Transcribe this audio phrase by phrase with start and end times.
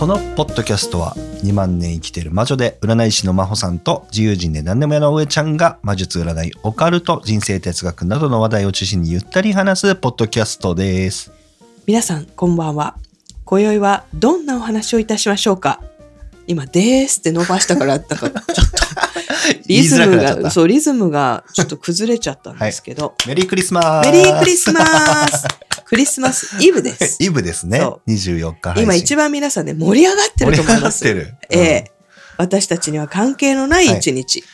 [0.00, 1.14] このポッドキャストは
[1.44, 11.30] 2万年生きてる魔女で占い師の真帆さんと自由人で何でも屋の上ちゃんが魔術占いオカルト人生哲学などの話題を中心にゆったり話すポッドキャストです。
[11.86, 12.96] 皆さんこんばんは。
[13.44, 15.82] 今宵はどんなお話をいたしましょうか？
[16.50, 18.40] 今「でーす」って伸ばしたからなんかちょっと
[19.66, 24.06] リズムがそうリズムがちょっと崩れちゃったんですけど、メリークリスマス。
[24.06, 24.80] メリークリスマ
[25.28, 25.46] ス。
[25.84, 27.16] クリスマスイブです。
[27.22, 27.78] イブですね。
[27.78, 28.82] そ24日配信。
[28.82, 31.04] 今一番皆さんね盛り上がってると思います。
[31.04, 31.60] 盛り上がってる。
[31.60, 31.92] ええ。
[32.36, 34.44] 私たちには関係のない一日、うん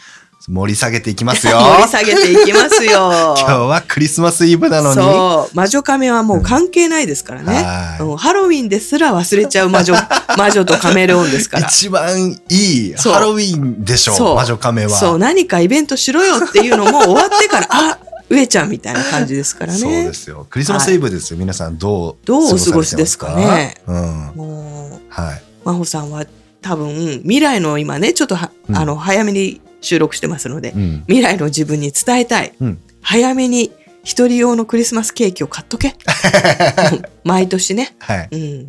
[0.48, 1.59] 盛り下げていきますよ。
[1.59, 3.34] 盛り下げていきますよ。
[3.38, 4.95] 今日はクリスマスイブなのに。
[4.95, 5.56] そう。
[5.56, 8.03] 魔女亀はもう関係ないですからね、はい。
[8.03, 9.94] うんハロウィンですら忘れちゃう魔女
[10.38, 11.66] 魔女とカメレオンですから。
[11.66, 14.36] 一番いいハロウィンでしょそう。
[14.36, 14.98] 魔女亀は。
[14.98, 15.19] そう。
[15.19, 19.78] 何かイベントしろよっていうのも終わってからあ上ちゃんみたいな感じですからね。
[19.78, 20.47] そうですよ。
[20.48, 23.77] クリスマスイブですよ、皆さ皆さんどうどうお過ごしですかね。
[23.86, 24.33] うん。
[24.34, 25.42] もうはい。
[25.64, 26.25] 真帆さんは
[26.60, 28.77] 多分未来の今ねちょっとは、うん。
[28.77, 31.05] あの早めに収録してますので、うん。
[31.06, 32.79] 未来の自分に伝えたい、うん。
[33.01, 35.89] 早めに一人用のクリスマスケーキを買っとけ。
[35.89, 35.93] う
[36.97, 38.67] ん毎年ね、はい、うん、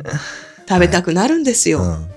[0.68, 2.08] 食べたくなるんですよ、うん。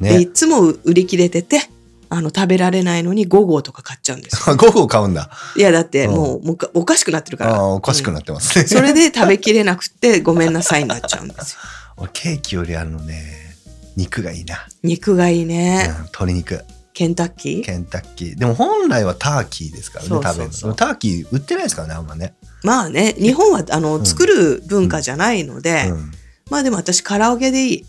[0.00, 1.70] でねいつも売り切れてて
[2.10, 4.48] あの食べられないのに5号とか買っちゃうんです。
[4.48, 5.30] よ5号買うんだ。
[5.56, 6.14] いやだってうん。
[6.14, 7.62] もうもうかおかしくなってるから。
[7.64, 11.58] おかしくなってますね、それで食べきれなくてごめんなさいになっちゃうんですよ。
[11.96, 13.56] 俺ケーキよりあのね
[13.96, 16.62] 肉がいいな、肉がいいうん、ね、鶏肉
[16.98, 17.64] ケンタッキー？
[17.64, 18.36] ケンタッキー。
[18.36, 24.04] でも本来はターキーですからねそうそう食べるそうのターキー売ってないですからねあんまね、まあね日本はあの、うん。
[24.04, 26.10] 作る文化じゃないので、うん、
[26.50, 27.86] まあでも私唐揚げでいい。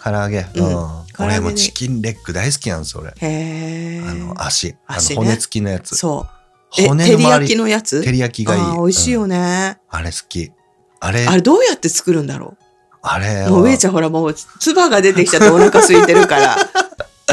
[0.00, 1.02] 唐揚げ、うん。
[1.18, 4.76] 俺もチキンレッグ大好きなんですよ俺へえあの足。
[4.86, 5.16] あ足ね。
[5.16, 5.96] の骨付きのやつ。
[5.96, 6.28] そ
[6.76, 6.80] う。
[6.80, 8.00] え骨照り焼きのやつ？
[8.00, 8.76] 照り焼きがいい。
[8.76, 9.30] 美味しいようん。
[9.30, 10.52] ね、あれ好き。
[11.00, 11.26] あれ。
[11.26, 12.56] あれどうやって作るんだろ
[13.02, 16.56] あれもう上ちゃんほらもう唾が出てきちゃってお腹空いてるから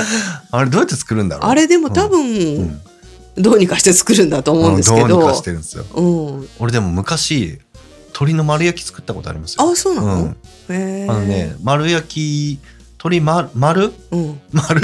[0.52, 1.52] あれどうやって作るんだろう？
[1.52, 2.82] あれでも多分、うん。
[3.38, 5.86] どうにかして作るんだと思うんですけど、うんどうにかしてるんですよ。
[5.96, 6.02] う
[6.42, 7.60] ん、俺でも昔
[8.08, 9.64] 鶏の丸焼き作ったことありますよ。
[9.64, 10.36] あそうなの、
[10.70, 11.10] うん。
[11.10, 12.60] あのね丸焼き
[12.98, 13.94] 鶏ま丸？
[14.12, 14.82] うん、丸？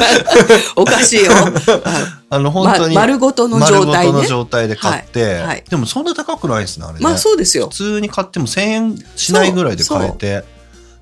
[0.76, 1.32] おかしいよ。
[2.30, 5.64] あのあ本当にま丸ごとの状態丸ごとのね状態で買って、はいはい。
[5.68, 7.68] でもそんな高くないですねあれね、まあそうですよ。
[7.68, 10.44] 普通に買っても1000円しないぐらいで買えて。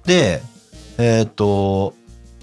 [0.04, 0.42] で
[0.98, 1.94] えっ、と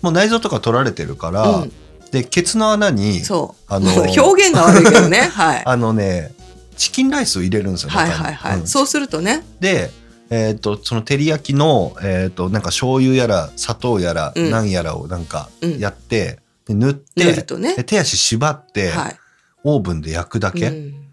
[0.01, 1.71] もう内臓とか取られてるから、うん。
[2.11, 3.21] でケツの穴に
[3.67, 5.29] あの 表現が悪いけどね。
[5.31, 5.63] はい。
[5.65, 6.33] あのね
[6.75, 8.67] チキンライスを入れるんですよはいはいはい、うん。
[8.67, 9.43] そうするとね。
[9.59, 9.91] で
[10.31, 14.49] えっ、とその照り焼きのえっ、となんか醤油やら砂糖やらうん。
[14.51, 15.79] 何やらをなんかうん。
[15.79, 17.25] やって、で塗って
[17.57, 17.75] ね。
[17.75, 19.17] で手足縛って、はい、
[19.63, 21.08] オーブンで焼くだけ、うん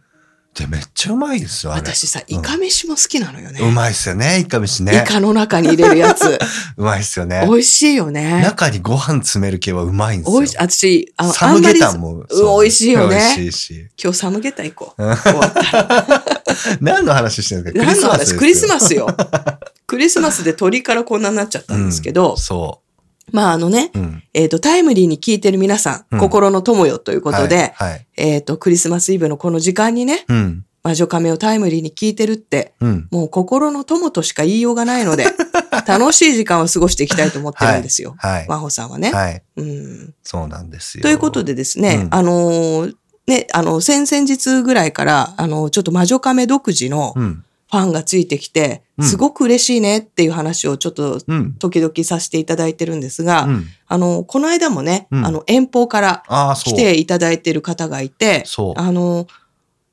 [0.56, 1.80] でめっちゃうまいですよあれ。
[1.82, 2.34] 私さうん。
[2.36, 6.24] イカ飯も好きなのよね、うまいっすよねイカ飯イねカの中に入れるやつ。
[6.76, 7.44] うまいっすよね。
[7.46, 8.42] 美味しいよね。
[8.42, 10.38] 中にご飯詰める系はうまいんですよ。
[10.38, 10.56] 美味しい。
[10.58, 12.24] 私あサムゲタンも
[12.60, 13.16] 美味しいよね。
[13.16, 13.86] 美味しいし。
[14.02, 15.04] 今日サムゲタン行こう。
[15.04, 16.24] う ん終わったら。
[16.80, 17.84] 何の話してるんですか？
[17.84, 18.34] 何の話？
[18.36, 19.14] クリスマススよ。
[19.86, 22.80] クリスマスで鳥からこんなになっちゃったんですけど、ですよ
[23.32, 26.20] まああのね、そう、うん、えっ、と、タイムリーに聞いてる皆さん、うん。
[26.20, 28.06] 心の友よということで、はい、はい。
[28.16, 30.64] えっ、と、クリスマスイブのこの時間にね、うん。
[30.82, 33.08] 魔女亀をタイムリーに聞いてるって、うん。
[33.10, 35.26] もう心の友としか言いようがないので、
[35.86, 38.14] 楽しい時間を過ごしていきたいと思ってるんですよ。
[38.18, 39.10] はい真帆さんはね。
[39.10, 39.42] はい。
[39.56, 40.14] うん。
[40.22, 41.02] そうなんですよ。
[41.02, 42.14] ということでですね、うん。
[42.14, 42.94] あのー
[43.26, 47.42] ね、あの、先々日ぐらいから、あの、ちょっと魔女亀独自のうん
[47.78, 49.04] ファンがついてきて、うん。
[49.04, 51.54] すごく嬉しいねっていう話をちょっとうん。
[51.54, 53.64] 時々させていただいてるんですが、うん。
[53.86, 55.26] あの、この間もね、うん。
[55.26, 56.22] あの、遠方から
[56.56, 58.44] 来ていただいてる方がいて、
[58.76, 59.26] あの、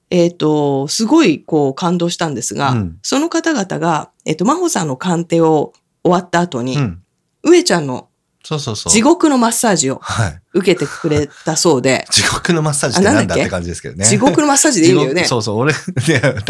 [0.10, 3.00] えっ、と、すごいこう感動したんですが、うん。
[3.02, 7.02] その方々が、えっ、と、真帆さんの鑑定を終わった後に、うん。
[7.44, 8.10] 上ちゃんの
[8.44, 15.24] そうそうそう地獄のマッサージをはい受けてくれたそうで、地獄のマッサージってなんだって感じですけどね地獄のマッサージでいいんだよね。
[15.24, 15.74] そうそう俺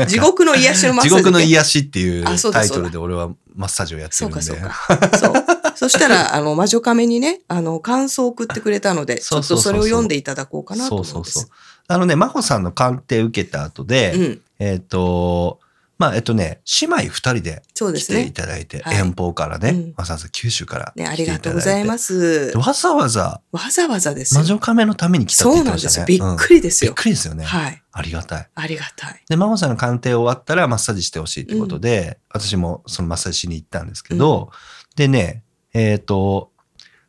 [0.08, 1.32] 地獄の癒しのマッ地サージだっけ。
[1.32, 4.42] 獄の癒しっていうタイトルで俺はマッサージをやってるんで。
[4.42, 5.18] そうかそうか。
[5.18, 5.34] そう。
[5.76, 11.14] そしたら、あの、魔女亀にね、あの、感想を送ってくれたので、ちょっとそれを読んでいただこうかなと思うんです。
[11.14, 11.52] そうそうそう。
[11.88, 14.42] あのね、真帆さんの鑑定受けた後で、うん。
[14.60, 15.60] えっ、と、
[16.04, 18.34] まあ、えっとね、姉妹二人で来てい。
[18.34, 21.32] ただいて、はい遠方からね、うんわざわざ九州から来てね、あいただいて。
[21.32, 22.58] りがとうございますで。
[22.58, 24.46] わざわざわざわざですよ魔。
[24.46, 25.98] 女亀のために来たってそう言ってましたね。
[25.98, 26.26] なんですよ。
[26.26, 26.92] びっうんくりですよ。
[26.92, 27.46] びっくりですよね。
[27.46, 27.82] はい。
[27.94, 28.50] ありがたい。
[28.54, 29.22] ありがたい。
[29.30, 34.52] で、真帆さんの鑑定終わったらマッサージしてほしいってことで、私もそのマッサージしに行ったんですけど、
[34.98, 36.52] でね、えっ、と、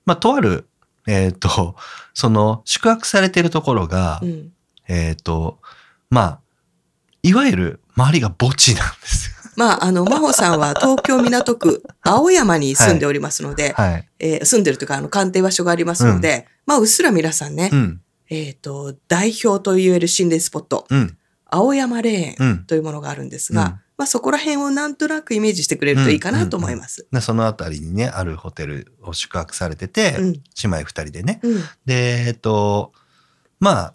[0.07, 0.69] まあ、とある、
[1.09, 1.75] えっ、と、
[2.15, 4.53] その宿泊されてるところが、うん。
[4.87, 5.59] えっ、と、
[6.11, 6.41] まあ、
[7.25, 9.35] いわゆる周りが墓地なんですよ。
[9.57, 14.09] まあ、あの、真帆さんは東京港区 青山に住んでおりますので、はい。
[14.19, 18.01] えー住んでるというか、あの、鑑定場所がありますので、まあ、うっすら皆さんね、うん。
[18.31, 21.17] えっ、と、代表と言える心霊スポット、うん。
[21.47, 22.65] 青山霊園うん。
[22.65, 27.07] というものがあるんですが、うんまあ、そこら辺をなんとなくイメージしてくれるといいかなと思います。
[27.13, 30.33] でそのあたりにね、あるホテルを宿泊されてて、うん。
[30.33, 31.41] 姉妹二人でね。
[31.43, 31.63] うん。
[31.87, 32.93] で、えっと、
[33.61, 33.95] ま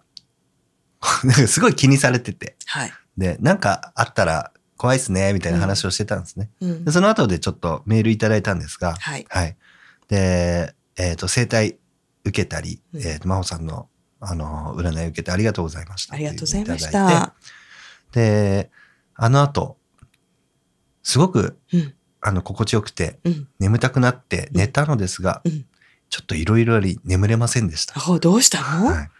[1.46, 2.56] すごい気にされてて。
[2.64, 2.92] はい。
[3.20, 6.50] で、なんかあったら怖いっすね、みたいな話をしてたんですね。
[6.62, 9.26] うんで、その後でちょっとメールいただいたんですが、はい。
[9.28, 9.56] はい。
[10.08, 11.76] で、えっ、と、生体
[12.24, 13.90] 受けたり、うんえっ、と、真帆さんの、
[14.20, 16.14] あの、占い受けてありがとうございました。
[16.14, 17.34] ありがとうございました
[18.12, 18.70] で、
[19.14, 19.76] あの後、
[21.02, 21.94] すごく、うん。
[22.22, 23.48] あの、心地よくて、うん。
[23.58, 25.66] 眠たくなって寝たのですが、うん。
[26.08, 27.94] ちょっといろいろあり眠れませんでした。
[27.96, 29.10] あ、どうしたの、はい。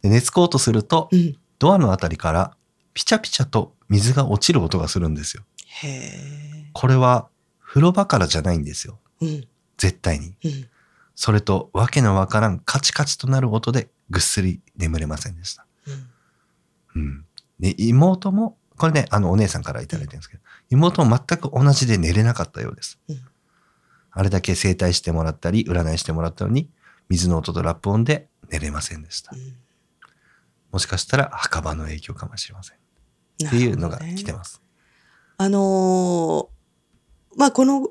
[0.00, 1.36] で、寝つこうとすると、うん。
[1.58, 2.56] ドアのあたりから、
[2.94, 5.42] ピチャピチャと水が落ちる音がするんですよ。
[5.82, 6.70] へえ。
[6.72, 7.28] これは、
[7.60, 8.98] 風呂場からじゃないんですよ。
[9.20, 9.46] うん。
[9.76, 10.34] 絶対に。
[10.44, 10.68] うん。
[11.16, 15.66] それと、わけのわからんカチカチとなる音で、ぐっすり眠れませんでした。
[16.94, 17.02] うん。
[17.02, 17.24] うん。
[17.58, 22.98] で、妹も、これね、あの、お姉さんからいただいてるんですけど、妹も全く同じで寝れなかったようです。
[23.08, 23.20] うん
[24.16, 26.70] あれだけ整体してもらったり、占いしてもらったのに、
[27.08, 29.32] 水の音とラップ音で寝れませんでした。
[29.34, 29.56] うん
[30.74, 32.76] もしかしたら墓場の影響かもしれません。
[33.40, 34.62] なっていうのが来てます。
[35.36, 36.54] あのー
[37.36, 37.88] まあ、この、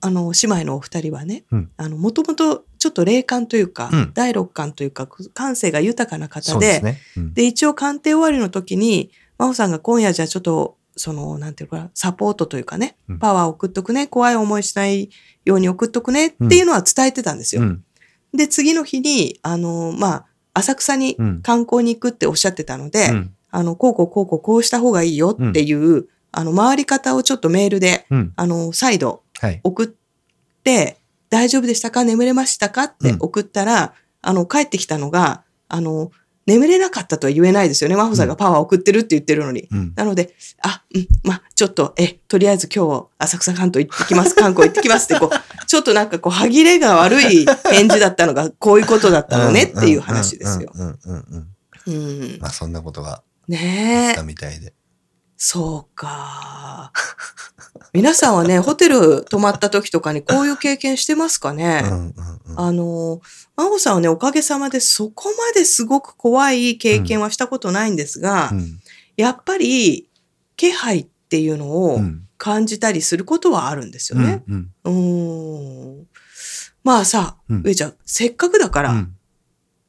[0.00, 7.00] あの、姉妹のお二人はね、うんあの、もともとちょっと霊感というか、うん第六感というか、感性が豊かな方で、ですね。
[7.16, 15.08] うんで、一応鑑定終わりの時に、真帆さんが今夜じゃあちょっと、その、なんていうかな、サポートというかねうん、パワー送っとくね、怖い思いしない
[15.44, 17.62] ように送っとくねっていうのは伝えてたんですよ。
[17.62, 17.84] うん。
[18.34, 23.34] で、次の日に、あの、まあ、浅草にうん観光に行くっておっしゃってたので、うん。
[23.52, 28.32] あの、こうこうこうこうこうした方がいいよっていう、あの、回り方をちょっとメールで、うん。
[28.34, 29.60] あの、再度はい。
[29.62, 29.88] 送っ
[30.64, 32.04] て、大丈夫でしたか？
[32.04, 32.84] 眠れましたか？
[32.84, 36.10] ってうん送ったら、あの、帰ってきたのが、あの、
[36.46, 37.96] 眠れなかったとは言えないですよね。
[37.96, 39.68] 真帆さんがパワー送ってるって言ってるのに。
[39.70, 39.92] うん。
[39.94, 50.72] なので、あ、うん、まあ、ちょっと、え、とりあえず今日、浅草関東行ってきます、 観光行ってきますって、こう、ちょっとなんかこう、歯切れが悪い返事だったのが、こういうことだったのねっていう話ですよ。
[50.74, 51.52] うんうんうんうん
[51.86, 51.94] うん。
[51.94, 52.38] うん。
[52.40, 54.22] まあそんなことがあねえ。
[54.22, 54.74] みたいで。
[55.36, 56.92] そうか。
[57.92, 62.14] 皆さんはね、ホテル泊まった時とかにこういう経験してますかね、うん。
[62.56, 63.20] あの、
[63.56, 68.80] 真帆さんはね、おかげさまでそこまですごく怖い経験はしたことないんですが、うん
[69.14, 70.08] やっぱり
[70.56, 74.42] 気配っていうのをうん感じたりすることはあるんですよね。
[74.48, 76.06] うんうーん。
[76.82, 79.16] まあさ、うん上ちゃん、せっかくだから、うん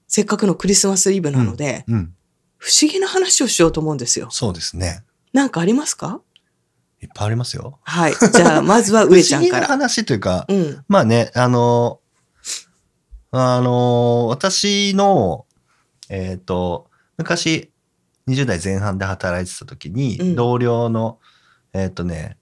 [0.07, 2.13] せっかくのクリスマスイブなので、うん。
[2.63, 4.29] 不思議な話をしようと思うんですよ。
[4.31, 5.03] そうですね。
[5.33, 6.21] なんかありますか？
[7.01, 7.77] いっぱいありますよ。
[7.83, 8.13] はい。
[8.13, 9.65] じゃあ、まずは上ちゃんから。
[9.65, 10.85] 不思議な話というか、うん。
[10.87, 11.99] まあね、あの、
[13.31, 15.45] あの、私の、
[16.07, 17.69] えっ、と、昔、
[18.29, 21.19] 20代前半で働いてた時に、うん同僚の、
[21.73, 22.37] えっ、とね、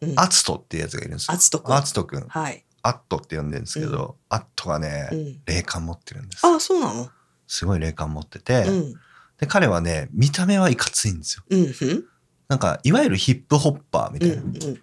[0.00, 1.34] うんアツトっていうやつがいるんですよ。
[1.34, 2.26] アツトくんアツトくん。
[2.26, 2.64] はい。
[2.80, 5.42] アットって呼んでるんですけど、アットがね、うん。
[5.44, 6.46] 霊感持ってるんです。
[6.46, 7.10] あ、そうなの？
[7.46, 8.94] すごい霊感持ってて、うん。
[9.38, 11.44] で、彼はね、見た目はいかついんですよ。
[11.50, 11.60] うん。
[11.60, 12.04] うん。
[12.48, 14.36] なんか、いわゆるヒップホッパーみたいな。
[14.36, 14.38] う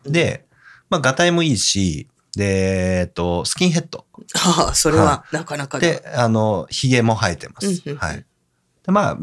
[0.09, 0.45] ん。、で、
[0.89, 4.05] まあ、ガタイもいいし、で、えっと、スキンヘッド。
[4.35, 7.67] ああ、それはなかなかだで、あの、髭も生えてます。
[7.67, 8.17] うんうんうんはい。
[8.17, 9.17] で、まあ、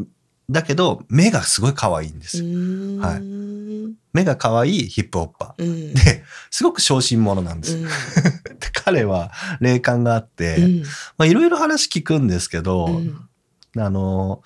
[0.49, 2.55] だけど、目がすごい可愛いんですうよ。
[2.55, 2.99] ーん。
[2.99, 3.93] はいうん。
[4.13, 5.67] 目が可愛いヒップホッパうん。
[5.67, 5.93] ー。
[5.93, 7.87] で、すごく小心者なんですよ。
[8.59, 10.81] で、彼は霊感があって、うん。
[11.17, 13.28] まあ、いろいろ話聞くんですけど、うん。
[13.77, 14.41] あの、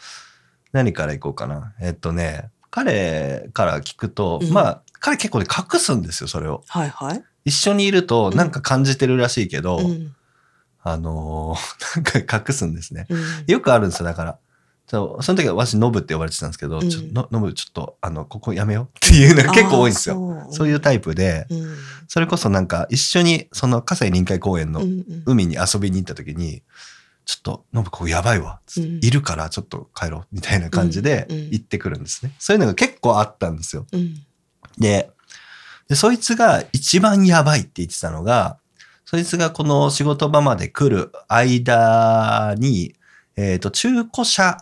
[0.71, 1.73] 何からいこうかな。
[1.79, 6.63] えっとね、彼から聞くと、うんまあ、彼結構ね、隠すんですよ、それを。
[6.67, 7.23] はいはい。
[7.45, 10.15] 一緒にいると、うんなんか感じてるらしいけど、うん。
[10.81, 13.05] あのー なんか隠すんですね。
[13.09, 13.23] うん。
[13.47, 14.37] よくあるんですよ、だから。
[14.87, 20.15] その時は私、ノブって呼ばれてたんですけど、うんちょのノブちょっと、あの、ここやめようっていうのが結構多いんですよ。
[20.15, 21.75] よそういうタイプで、うん。
[22.07, 24.81] それこそなんか一緒に、その、葛西臨海公園の
[25.25, 26.63] 海に遊びに行った時に、
[27.25, 28.59] ちょっと、信子やばいわ。
[28.77, 30.27] いるからちょっと帰ろう。
[30.31, 32.33] みたいな感じでうんうん言ってくるんですね。
[32.39, 33.85] そういうのが結構あったんですよ。
[33.91, 34.15] うん。
[34.77, 35.09] で、
[35.87, 38.57] でそいつが一番やばいって言ってたのが、
[39.05, 42.95] そいつがこの仕事場まで来る間に、
[43.35, 44.57] えっ、と、中古車。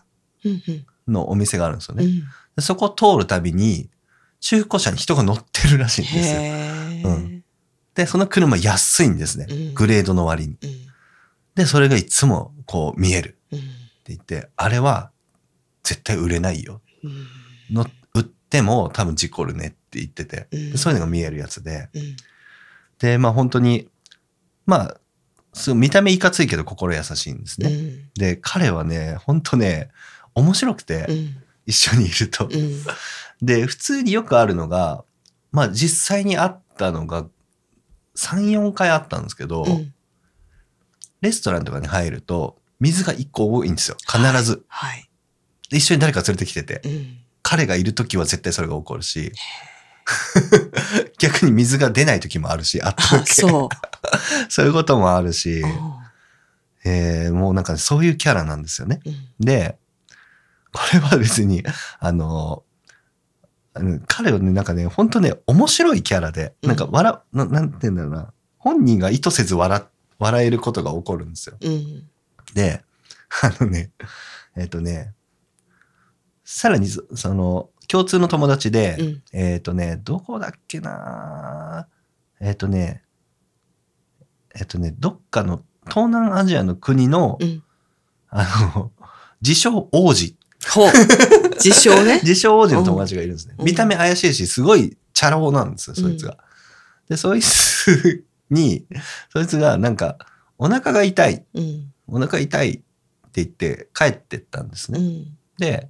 [1.07, 2.05] のお店があるんですよね。
[2.05, 2.19] うん。
[2.55, 3.89] でそこ通るたびに、
[4.39, 6.41] 中古車に人が乗ってるらしいんですよ。
[6.41, 7.43] へうん
[7.93, 9.47] で、その車安いんですね。
[9.49, 10.57] うんグレードの割に。
[10.61, 10.90] うん。
[11.55, 13.59] で、それがいつもこう見えるうん。
[13.59, 13.67] って
[14.07, 15.11] 言って、あれは
[15.83, 16.81] 絶対売れないよ。
[17.03, 17.75] うん。
[17.75, 21.89] の売っても多分事故るねって言ってて、そういうのが見えるやつで。
[21.93, 22.15] うん。
[22.99, 23.89] で、まあ本当に、
[24.65, 24.97] まあ、
[25.75, 27.69] 見た目いかついけど心優しいんですね。
[27.69, 28.09] うん。
[28.15, 29.89] で、彼はね、本当ね、
[30.33, 31.35] 面白くて、うん。
[31.65, 32.45] 一緒にいると。
[32.45, 32.83] うん。
[33.41, 35.03] で、普通によくあるのが、
[35.51, 37.25] まあ実際にあったのが
[38.15, 39.93] 3、4回あったんですけど、うん。
[41.21, 43.97] レストランとかに入ると、水が1個多いんですよ。
[44.07, 44.63] 必ず。
[44.67, 45.07] はい。
[45.69, 47.17] で一緒に誰か連れてきてて、うん。
[47.43, 49.31] 彼がいる時は絶対それが起こるし、
[51.19, 53.69] 逆に水が出ない時もあるし、あったあ、わけそう。
[54.49, 55.71] そういうこともあるし、うん
[56.83, 59.01] えーもうなんかそういうキャラなんですよね。
[59.05, 59.77] うんで、
[60.73, 61.63] これは別に、
[61.99, 62.63] あの、
[64.07, 69.83] 彼はね、なんかね、本当ね、面白いキャラで、なんか笑、ななんて言うんだろうな、本人が意図せず笑、
[70.21, 71.57] 笑えることが起こるんですよ。
[71.59, 72.07] うん。
[72.53, 72.83] で、
[73.41, 73.89] あのね、
[74.55, 75.15] えっ、とね、
[76.43, 79.23] さらにそ、その、共通の友達で、うん。
[79.33, 81.87] えっ、とね、どこだっけな
[82.39, 83.01] えっ、とね、
[84.53, 87.63] えっ、とね、どっかの東南アジアの国の、うん。
[88.29, 88.91] あの、
[89.41, 90.37] 自称王子。
[90.69, 90.91] ほう。
[91.55, 92.19] 自称ね。
[92.23, 93.55] 自称王子の友達がいるんですね。
[93.57, 96.37] うん見た目怪しいし、すごいチャラ男なんですよ、そいつが。
[97.09, 98.85] で、そいつに、
[99.29, 100.17] そいつがなんか、
[100.57, 101.93] お腹が痛い、うん。
[102.07, 102.83] お腹痛いって
[103.43, 104.99] 言って帰ってったんですね。
[104.99, 105.37] うん。
[105.57, 105.89] で、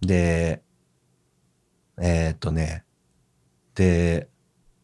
[0.00, 0.62] で、
[2.00, 2.84] えーっとね、
[3.74, 4.28] で、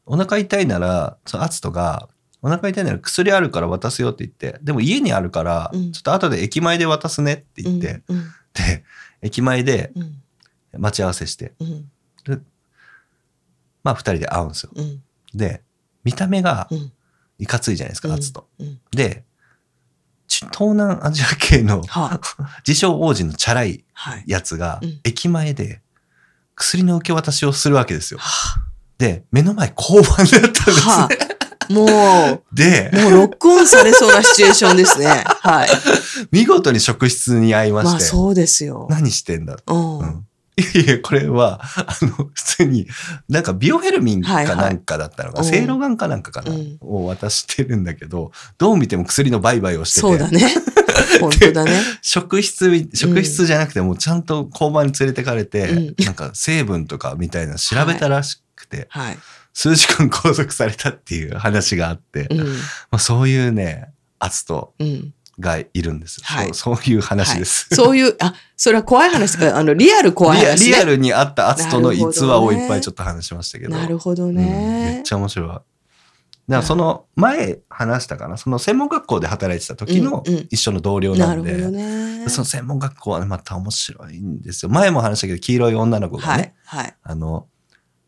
[0.07, 2.09] お腹痛いなら、そのアツトが、
[2.41, 8.19] お腹痛いなら薬あるから渡すよって言って、でも家にあるから、うんちょっと後で駅前で渡すねって言って、うん。
[8.55, 8.85] で、
[9.23, 10.23] 駅前でうん。
[10.77, 11.91] 待ち合わせして、うん。
[13.83, 14.71] まあ二人で会うんですよ。
[14.75, 15.03] うん。
[15.35, 15.63] で、
[16.05, 16.93] 見た目がうん。
[17.41, 18.49] いかついじゃないですか、アツト。
[18.59, 18.81] うん。
[18.91, 19.25] で、
[20.27, 22.21] ち東南アジア系のは
[22.67, 24.25] 自称王子のチャラいはい。
[24.27, 25.81] やつがうん駅前で
[26.55, 28.19] 薬の受け渡しをするわけですよ。
[28.21, 28.65] は
[28.99, 31.17] で、目の前交番だったんですはね。
[31.71, 35.25] もう、 で、もうロックオンされそうなシチュエーションですね。
[35.25, 35.69] はい。
[36.33, 38.89] 見事に職質に会いまして、まあそうですよ。
[38.91, 39.99] 何してんだ、うん。
[39.99, 40.28] うん
[40.59, 42.87] いやいや、これは、あの、普通に、
[43.29, 50.53] なんかビオフェルミンかなんかだったのか、はいはいセイロガンかなんかかな、うんを渡してるんだけど、どう見ても薬の売買をしてて、そうだね。
[51.21, 51.81] 本当だね。
[52.03, 59.19] 職質み、職質じゃなくてもうちゃんと交番に連れてかれて、うんなんか成分とかみたいなの調べたらしくて、はい。
[59.55, 62.39] 数時間拘束されたっていう話があって、うん。
[62.39, 62.45] ま
[62.93, 65.15] あ、そういうね、アツトうん。
[65.39, 66.77] がいるんですよ、はいそう。
[66.77, 67.67] そういう話です。
[67.71, 70.77] はいそういう、あ、それは怖い話か、あの、リアル怖い話、 ね。
[70.77, 73.77] リアルにあったアツトの逸話をいっぱいちょっと話しましたけど。
[73.77, 75.03] なるほどうんめねっ。
[75.03, 75.49] ちゃ面白い。
[75.49, 75.63] だか
[76.49, 82.29] らその前話したかな、その専門学校で働いてた時のうんうん一緒の同僚なんで、なるほどね。
[82.29, 84.71] その専門学校はねまた面白いんですよ。
[84.71, 86.83] 前も話したけど、黄色い女の子がね、はい。
[86.85, 86.97] はい。
[87.03, 87.47] あの、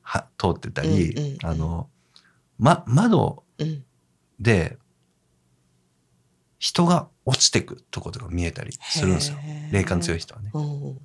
[0.03, 1.89] は通ってたり、うんうんうんあの、
[2.59, 3.85] ま、窓うん。
[4.41, 4.79] で
[6.61, 9.39] 人が落ちてくとことか見えたりするんですよ。
[9.73, 10.51] 霊感強い人はね。
[10.53, 10.99] うん。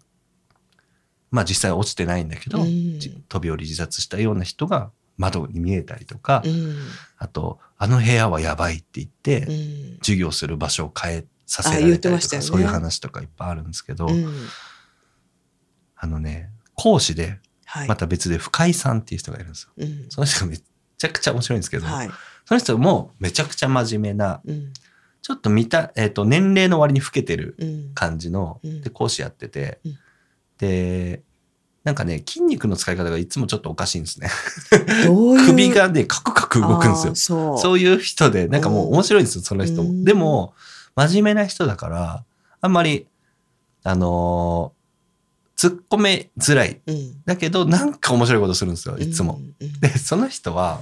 [1.32, 6.76] まあ実際落ちてないんだけど、うんじ飛び降り自殺したような人が窓に見えたりとか、うん。
[7.18, 9.98] あと、あの部屋はやばいって言って、うん。
[10.00, 14.28] 授業する場所を変えさせられたりとか、ねそういう話とかいっぱいあるんですけど、うん。
[15.96, 17.88] あのね、講師で、はい。
[17.88, 19.72] また別で深井さんっていう人がいるんですよ。
[19.78, 20.06] うん。
[20.10, 22.10] その人がめちゃくちゃ面白いんですけど、はい。
[22.44, 24.74] その人もめちゃくちゃ真面目な、うん。
[25.26, 27.92] ちょっと見た、えっ、と、年齢の割に老けてるうん。
[27.96, 29.98] 感じの、うんで、講師やってて、うん
[30.60, 31.24] で、
[31.84, 34.30] なんかね、筋肉の使い方がいつもちょっとおかしいんですね。
[35.08, 35.48] どういう？
[35.50, 37.16] 首がね、カクカク動くんですよ。
[37.16, 37.58] そう。
[37.58, 39.90] そういう人で、なんかもう面白いんですよ、その人も。
[39.90, 40.54] うんでも、
[40.96, 42.24] 真面目な人だから、
[42.62, 43.08] あんまり、
[43.84, 46.82] あのー突っ込めづらい。
[46.86, 47.24] うん。
[47.26, 49.36] だけど、なんか面白いことするんですよ、いつも。
[49.36, 49.56] うん。
[49.60, 50.82] うんで、その人は、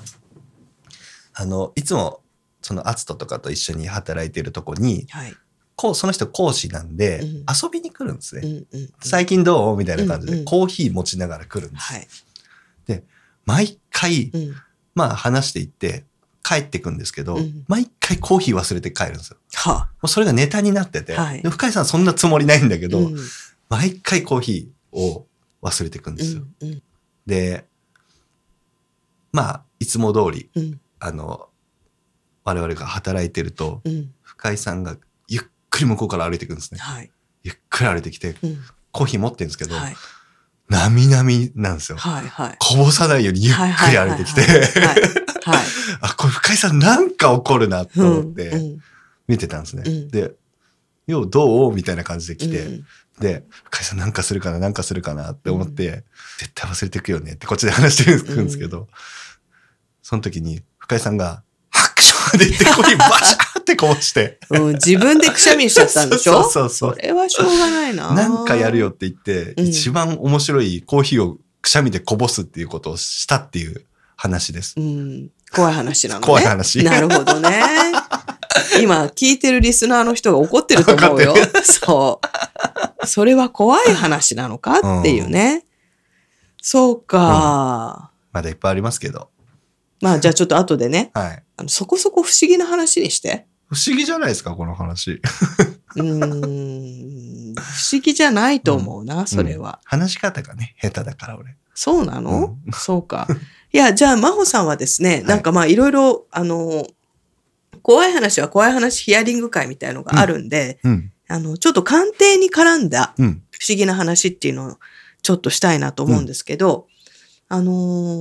[1.33, 2.21] あの、いつも、
[2.63, 5.35] そのアツトとかと一緒に働いてるとこに、はい。
[5.75, 8.41] こう、その人講師なんで、うん遊びに来るんですね。
[8.41, 8.79] うん。
[8.79, 8.89] うん。
[9.01, 9.77] 最近どう？
[9.77, 11.93] みたいな感じで、うんうんコーヒー持ちながら来るんです。
[11.93, 13.03] はい。
[13.45, 14.55] 毎回、うん。
[14.95, 16.05] まあ話していって、
[16.43, 19.37] 帰ってくんですけど、うん毎回コーヒー忘れて帰るんですよ。
[19.53, 23.17] はもうそれがネタになってて、はいで深井さんそんなつもりないんだけど、うん
[23.69, 25.25] 毎回コーヒーを
[25.61, 26.43] 忘れてくんですよ。
[26.61, 26.83] うんうん
[27.25, 27.65] で、
[29.31, 31.47] まあ、いつも通り、うんあの、
[32.43, 34.97] 我々が働いてると、うん深井さんが
[35.29, 36.79] ゆっくり向こうから歩いてくるんですね。
[36.79, 37.09] はい。
[37.43, 38.59] ゆっくり歩いてきて、うん
[38.91, 39.95] コーヒー持ってるんですけど、はい。
[40.69, 41.97] なみなみなんですよ。
[41.97, 42.27] はい。
[42.27, 42.57] はい。
[42.59, 43.59] こぼさないようにゆっく
[43.91, 44.41] り歩いてきて。
[46.01, 48.51] あ、これ深井さんなんか起こるなと思って
[49.27, 49.83] 見てたんですね。
[49.85, 50.33] うんで、
[51.07, 52.85] ようどうみたいな感じで来て、うん
[53.19, 56.03] で、深井さんなんかするかななんかするかなって思って、
[56.39, 58.87] 絶対忘れてくよねってこっちで話してるんですけど、
[60.01, 61.43] その時に深井さんが、
[62.37, 66.43] で言ってコーヒーバシャーってこぼして、うん、自分でくしゃみしちゃったんでしょ？
[66.43, 68.13] そうそうそうそれはしょうがないな。
[68.13, 73.85] なんかやるよって言って、うん一番面白いコーヒーをくしゃみでこぼすっていうことをしたっていう
[74.15, 74.75] 話です。
[74.77, 75.29] うん。
[75.51, 76.25] 怖い話なのね。
[76.25, 77.61] 怖い話なるほどね。
[78.81, 81.35] 今、聞いてるリスナーの人が怒ってると思うよ。
[81.63, 82.19] そ
[83.01, 83.07] う。
[83.07, 85.65] それは怖い話なのかっていうね。
[86.61, 88.11] そうか。
[88.31, 89.29] まだいっぱいありますけど。
[90.01, 91.43] まあ、じゃあちょっと後でね、はい。
[91.63, 93.47] あのそこそこ不思議な話にして。
[93.69, 95.21] 不思議じゃないですか、この話。
[95.95, 97.55] うーん。
[97.55, 99.79] 不思議じゃないと思うな、それは。
[99.83, 101.55] うん話し方がね、下手だから俺。
[101.73, 103.27] そうなの、うそうか。
[103.71, 106.85] いや、じゃあ、真帆さんはですね、いなんかまあ、いろいろ、あの、
[107.81, 111.11] 怖い話は怖い話ヒアリング会みたいのがあるんで、うん。
[111.27, 113.43] あの、ちょっと鑑定に絡んだうん。
[113.49, 114.77] 不思議な話っていうのを
[115.21, 116.87] ちょっとしたいなと思うんですけど、
[117.47, 117.71] あの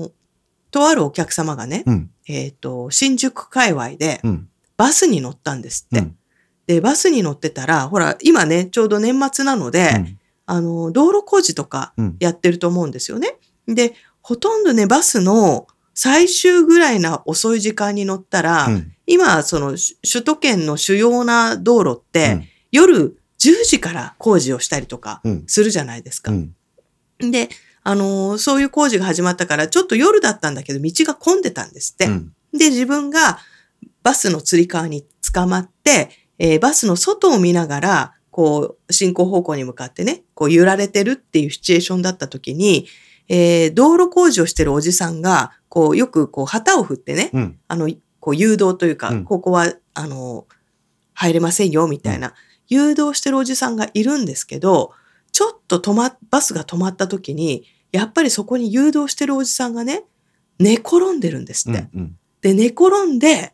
[0.08, 0.10] ー
[0.72, 2.10] とあるお客様がね、うん。
[2.28, 4.48] えっ、と、新宿界隈でうん。
[4.76, 6.00] バスに乗ったんですって。
[6.00, 6.16] うん。
[6.66, 12.16] で、バスに乗ってたら、ほら、今ね、ちょうど年末なので、うんあの、道路工事とかうん。
[12.20, 13.36] やってると思うんですよね。
[13.66, 18.92] で、ほとんどね、バスの最終ぐらいな遅い時間に乗ったら、うん。
[19.06, 25.44] 今、そのし首都圏の主要な道路って、うん夜10時から工事をしたりとかうん。
[25.46, 26.32] するじゃないですか。
[26.32, 26.54] うん。
[27.30, 27.50] で、
[27.84, 32.06] あのーそういう工事が始まったから、ちょっと夜だったんだけど、道が混んでたんですって。
[32.06, 32.32] うん。
[32.52, 33.38] で、自分が
[34.02, 42.86] バスのつり革に捕まって、えーバスの外を見ながら、こう、進行方向に向かってね、こう揺られてるっていうシチュエーションだった時に、
[43.28, 47.58] えー道路工事をしてるおじさんが、こう、よくこう旗を振ってね、うん。
[47.68, 50.46] あの、こう誘導というか、うんここは、あの、
[51.14, 52.34] 入れませんよ、みたいな、
[52.68, 54.92] 誘導してるおじさんがいるんですけど、
[55.32, 60.04] ちょっと止ま、バスが止まった時に、やっぱりそこに誘導してるおじさんがね、
[60.58, 61.88] 寝転んでるんですって。
[61.94, 62.16] うん。
[62.42, 63.52] で、寝転んで、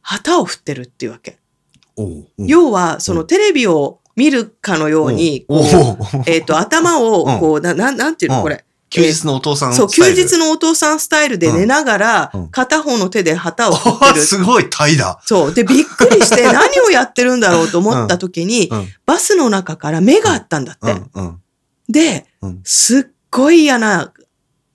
[0.00, 1.38] 旗を振ってるっていうわけ。
[2.38, 8.64] 要は、そのテレビを見るかのように、こうえっ、と、頭を、うんこう、な、なん、なんていうの、うんこれ。
[8.92, 14.20] 休日のお父さんそう、スタイル休日のお父さんスタイルで寝ながら、うんうん片方の手で旗を振あってる。
[14.26, 15.20] すごいタイだ。
[15.24, 15.54] そう。
[15.54, 18.88] で、びっくりして 何をやってるんだろうと思った時に、うん。
[19.06, 20.92] バスの中から目があったんだって。
[20.92, 21.10] うん。
[21.14, 21.40] うん。
[21.88, 22.60] で、うん。
[22.64, 24.12] すっごい嫌な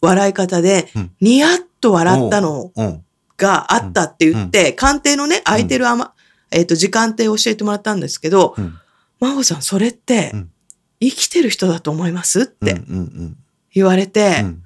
[0.01, 3.03] 笑い方で、うんニヤッと笑ったのうん。
[3.37, 6.13] があったって言って、鑑定のね、空いてるあま、
[6.49, 8.73] えっ、と、時間帯を教えてもらったんですけど、うん。
[9.19, 10.49] 真帆さん、それってうん、
[10.99, 12.67] 生きてる人だと思いますっうん。
[12.67, 13.37] てうん。
[13.77, 14.63] 言われて、うん。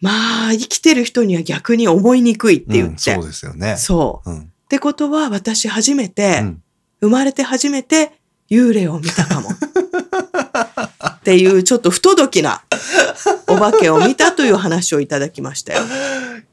[0.00, 3.14] まあ、生きてる人には逆に思いにくいって言って。
[3.14, 3.76] そうですよね。
[3.76, 4.30] そう。
[4.30, 4.40] うん。
[4.42, 6.62] ってことは、私初めて、うん
[7.00, 8.12] 生まれて初めて
[8.50, 9.50] 幽霊を見たかも。
[11.08, 12.62] っていう、ちょっと不届きな
[13.46, 15.82] お化けを見たという話をいただきましたよ。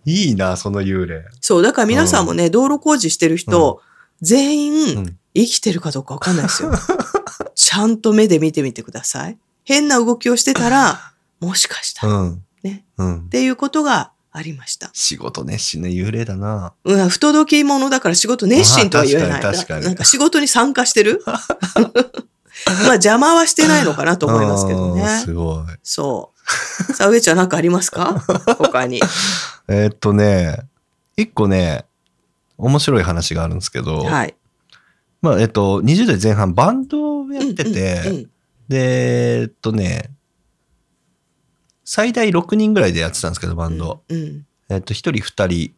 [0.05, 1.25] いいな、その幽霊。
[1.41, 3.81] そう、だから皆さんもね、道路工事してる人、
[4.21, 5.17] 全う員ん。
[5.33, 6.71] 生きてるかどうかわかんないですよ。
[7.55, 9.37] ちゃんと目で見てみてください。
[9.63, 11.13] 変な動きをしてたら、
[11.45, 12.43] もしかしたら、っうん。
[12.63, 12.85] ね。
[12.97, 13.29] うん。
[13.29, 14.89] ていうことがありました。
[14.93, 16.73] 仕事熱心な幽霊だな。
[16.83, 19.39] うん、不届き者だから仕事熱心とは言えない。
[19.39, 21.23] あ確かにななんか仕事に参加してる？
[21.25, 25.07] まあ邪魔はしてないのかなと思いますけどね。
[25.23, 25.65] すごい。
[25.83, 26.33] そ
[26.89, 26.93] う。
[26.93, 28.23] さあ、上ちゃんなんかありますか？
[28.57, 29.01] 他に。
[29.67, 30.59] えーっとね、
[31.17, 31.85] 一個ね、
[32.57, 34.35] 面白い話があるんですけど、はい。
[35.21, 38.27] まあ、えっと、20代前半バンドをやってて、
[38.67, 40.11] で、えっとね、
[41.85, 44.03] 最大6人ぐらいでやってたんですけど、バンド。
[44.09, 45.73] うんうんえっと、1人2人、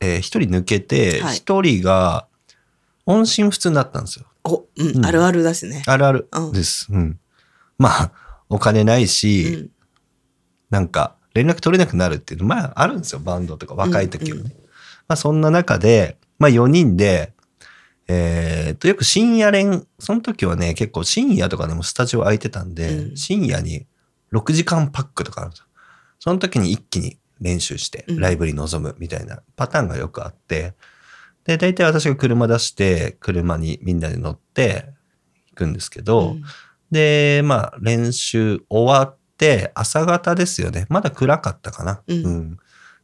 [0.00, 2.28] えー、1人抜けて、はい1人が
[3.06, 4.26] 音信不通になったんですよ。
[4.44, 5.82] お、うん、うんあるあるですね。
[5.86, 6.86] あるあるうんです。
[6.90, 7.18] うん。
[7.78, 8.12] まあ、
[8.50, 9.70] お金ないうし、ん。
[10.68, 13.20] なんか、連絡取れなくなるっていうの、まあ、あるんですよ。
[13.20, 14.42] バンドとか、若い時はね。
[14.42, 14.50] うんう
[15.08, 17.32] まあ、そんな中で、まあ、4人で、
[18.08, 23.86] えーっと、よく深夜連、その時はね、結構深夜とかでもスタジオ空いてたんで、うん深夜に
[24.32, 25.66] 6時間パックとかあるんですよ。
[26.18, 30.74] その時に一気に練習してうんライブに臨むみたいなパターンがよくあって、
[31.44, 34.92] で、大体私が車出して、車にみんなで乗って
[35.50, 36.42] 行くんですけど、うん
[36.90, 40.86] で、まあ練習終わって、朝方ですよね。
[40.88, 42.02] まだ暗かったかな。
[42.06, 42.58] うん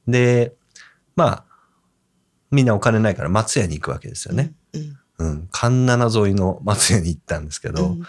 [0.06, 0.54] で、
[1.16, 1.44] まあ、
[2.50, 4.52] みんなお金ないから松屋に行くわけですよね。。
[4.72, 5.48] うんうん。
[5.50, 8.02] 環七沿いの松屋に行ったんですけど、うん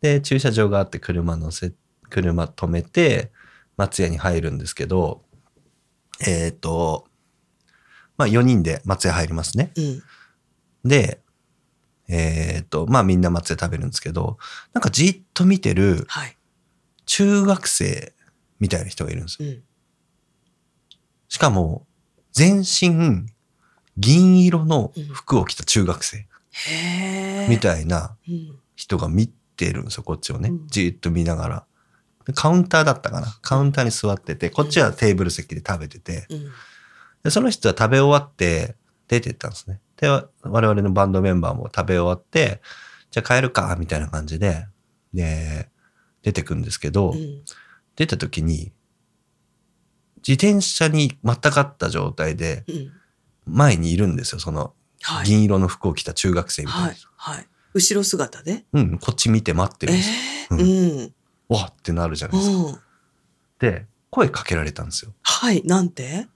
[0.00, 1.72] で、駐車場があって車乗せ、
[2.10, 3.30] 車止めて、
[3.76, 5.22] 松屋に入るんですけど、
[6.26, 7.06] えっ、と、
[8.16, 9.72] まあ4人で松屋入りますね。
[9.76, 10.02] うん
[10.84, 11.20] で、
[12.08, 14.38] えっ、と、まあみんな松屋食べるんですけど、
[14.72, 16.36] なんかじっと見てるはい。
[17.04, 18.12] 中学生
[18.60, 19.48] みたいな人がいるんですよ。
[19.48, 19.62] うん
[21.28, 21.86] しかも、
[22.32, 23.26] 全身
[23.98, 26.26] 銀色の服を着た中学生。
[27.48, 30.66] みたいなうん人が見てるんですよ、こっちをねうん。
[30.68, 31.66] じーっと見ながら。
[32.28, 33.38] でカウンターだったかな。
[33.42, 36.44] カウンターに座ってて、こっちはテーブル席で食べてて、うん
[37.24, 38.76] でその人は食べ終わって
[39.08, 39.80] 出てったんですね。
[39.96, 42.62] で、我々のバンドメンバーも食べ終わって、
[43.10, 44.68] じゃあ帰るか、みたいな感じで、
[45.12, 45.68] で、
[46.22, 47.42] 出てくんですけど、うん
[47.96, 48.70] 出た時に、
[50.18, 52.92] 自転車に全くあった状態で、うん
[53.46, 55.26] 前にいるんですよ、そのはい。
[55.26, 57.08] 銀色の服を着た中学生みたいなはい人。。
[57.16, 57.48] はい。
[57.72, 58.64] 後ろ姿で？
[58.74, 60.58] うん、こっち見て待ってるんえですよ。
[60.60, 61.14] えうん。
[61.48, 62.56] わっってなるじゃないですか。
[62.56, 62.78] うん。
[63.58, 65.12] で、声かけられたんですよ。
[65.22, 65.62] はい。
[65.64, 66.26] なんて？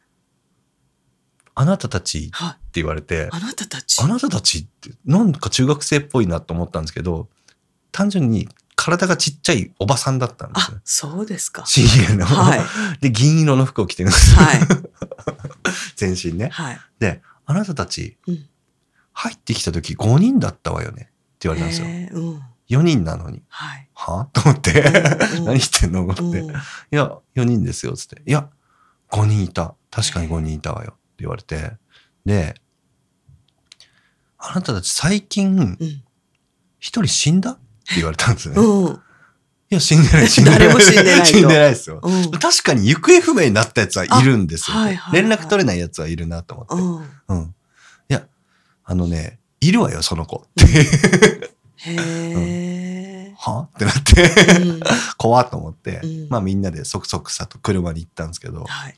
[1.55, 2.57] あなたたちってはい。
[2.75, 4.01] 言われて、あなたたち？
[4.03, 7.29] あなたたちってなんか中学生っぽいなと思ったんですけど、
[7.93, 11.65] 単純に体がちっちゃいおばさんだったんですあよ。、そうですか。
[11.67, 12.25] 深夜の。
[12.25, 12.61] はい。
[13.01, 14.41] で、銀色の服を着てるんですよ。
[14.41, 14.61] はい。
[15.97, 16.49] 全身ね。
[16.49, 16.81] はい。
[16.99, 18.49] で、あなたたちうん。
[19.13, 21.07] 入ってきた時5人だったわよねっ
[21.39, 21.87] て言われたんですよ。
[22.23, 22.43] うん。
[22.69, 23.43] 4人なのに。
[23.49, 23.89] はい。
[23.95, 24.29] は？
[24.33, 26.01] と思って、うん 何言ってんの？
[26.03, 26.23] 思って。
[26.23, 26.55] うんい
[26.91, 28.23] や、4人ですよ、つって。
[28.27, 28.49] いや、
[29.11, 29.75] 5人いた。
[29.91, 30.93] 確かに5人いたわよ。
[30.93, 31.73] って言われて。
[32.25, 32.55] で、
[34.39, 36.03] あなたたち最近、うん。
[36.79, 37.53] 一人死んだ？
[37.53, 37.61] って
[37.97, 38.61] 言われたんですよね。
[38.61, 39.01] いうん。
[39.69, 40.59] や、死んでない、 死んでない。
[40.61, 42.01] 誰も死んでないと死んでないですよ。
[42.03, 42.31] うん。
[42.33, 44.77] 確かに行方不明になったやつはいるんですよ。
[44.77, 46.75] あはいはいはい連絡取れないやつはいるなと思って。
[47.31, 47.39] うん。
[47.39, 47.55] うん。
[48.09, 48.27] いや、
[48.85, 50.47] あのね、いるわよ、その子。
[51.85, 53.35] へえ。
[53.37, 53.69] は？
[53.75, 54.81] ってなって、うん。
[55.19, 56.29] 怖っと思って、うん。
[56.29, 58.95] まあみんなでそくそくさと車に行ったんですけど、はい。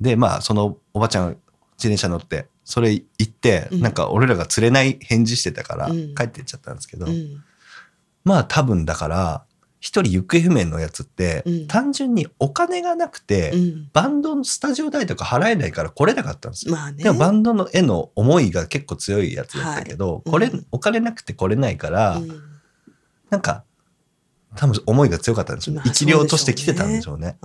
[0.00, 3.80] で、まあそのおばちゃん自転車乗って、それ行って、うん。
[3.80, 6.14] なんか俺らが釣れない返事してたからうん。
[6.14, 7.42] 帰ってっちゃったんですけど、うん。
[8.24, 9.44] まあ多分だから、
[9.80, 13.88] 一人行方不明のやつって、うん単純にお金がなくて、うん。
[13.92, 16.74] バンドのスタジオ代とか払えないから来れなかったんですよ。
[16.74, 17.04] まあね。
[17.04, 22.28] でもバンドのへの思いが結構強いやつだったけど、これ、はいうんお金なくて来れないから、うん
[23.30, 23.64] なんか、
[24.54, 25.82] 多分思いが強かったんでしょうね。
[25.84, 27.36] まあ生き量として来てたんでしょうね。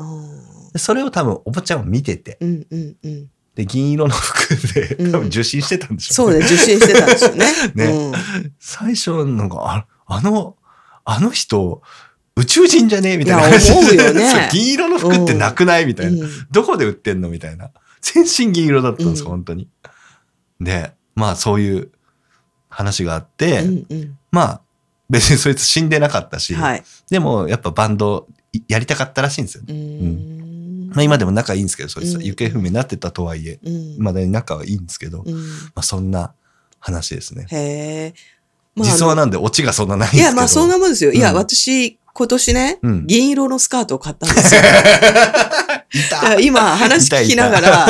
[0.77, 3.29] それを多分おばちゃんは見てて、うんうんうん。
[3.55, 7.45] で、銀色の服でうん多分受信してたんでしょそうね、受信してたんですよね。
[7.75, 10.55] ねうん最初なんか、ああの、
[11.03, 11.81] あの人、
[12.41, 13.11] 宇宙人じゃね？
[13.11, 15.85] えみたいな話思うよね銀色の服ってなくない？
[15.85, 16.25] みたいな。
[16.25, 17.29] うんどこで売ってんの？
[17.29, 17.69] みたいな。
[18.01, 19.67] 全身銀色だったんです、うん本当に。
[20.59, 21.91] で、まあそういう
[22.69, 24.61] 話があって、うんうんまあ
[25.09, 26.83] 別にそいつ死んでなかったし、はい。
[27.09, 29.77] でもやっぱバンドいやりたかったらしいんですようね。
[29.77, 35.43] んまあ今でも仲いいんですけど、そいつはうん行方不明になってたとはいえ、うんまだに仲はいいんですけど、まうん
[35.75, 36.33] あそんな
[36.79, 37.45] 話ですね。
[37.51, 37.57] へ
[38.05, 38.13] え。
[38.73, 40.27] まあ実話なんでオチがそんなないんですけど。
[40.29, 41.11] いや、まあそんなもんですよ。
[41.11, 44.61] いや、うん私、今年ねうん、銀色のスカートを買ったんですよ。
[46.41, 47.87] 今話聞きながら、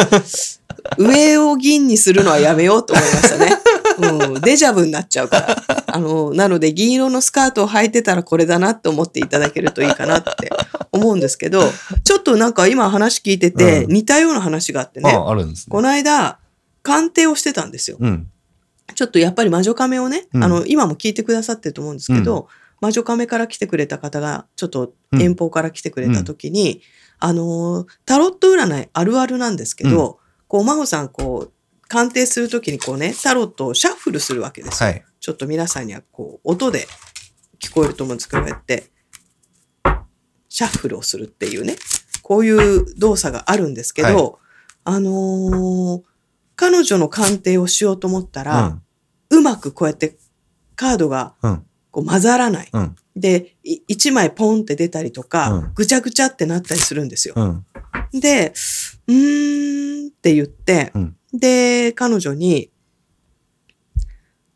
[0.98, 3.58] 上を銀にするのはやめようと思いましたね。
[3.98, 5.64] うん、デジャブになっちゃうから。
[5.88, 10.50] あの、なので銀色のスカートを履いてたらこれだなって思っていただけるといいかなって
[10.92, 11.64] 思うんですけど、
[12.04, 15.72] ちょっとなんか今話聞いててうん似たような話があってね、ああるんですね。
[15.72, 16.40] この間、
[16.84, 17.98] 鑑定をしてたんですよ。
[18.00, 18.28] うん。
[18.96, 22.48] ちょっとやっぱり魔女亀をね、うんあの、今も聞いてくださってると思うんですけど、
[22.82, 26.82] 魔女亀から来てくれた方が、ちょっと遠方から来てくれた時に、
[27.20, 34.90] あのー、タロット占いあるあるなんですけど、こう、真帆さん、こう、鑑定するときにこうね、タロットをシャッフルするわけですよ。
[34.90, 35.06] はい。
[35.20, 36.88] ちょっと皆さんにはこう、音で
[37.60, 38.92] 聞こえると思うんですけど、こうやって、
[40.50, 41.76] シャッフルをするっていうね、
[42.24, 44.32] こういう動作があるんですけど、はい
[44.84, 46.02] あのー
[46.58, 48.84] 彼女の鑑定をしようと思ったうら、ん。
[49.32, 50.18] うまくこうやって
[50.76, 51.66] カードがうん。
[51.92, 52.70] こう混ざらない。
[52.72, 52.96] うん。
[53.16, 57.36] で、い一枚ポンって出たりとか、うんぐちゃぐちゃってなったりするんですよ。
[57.38, 57.66] うん。
[58.20, 58.54] で、
[59.08, 62.70] うーんって言って、うんで、彼女に、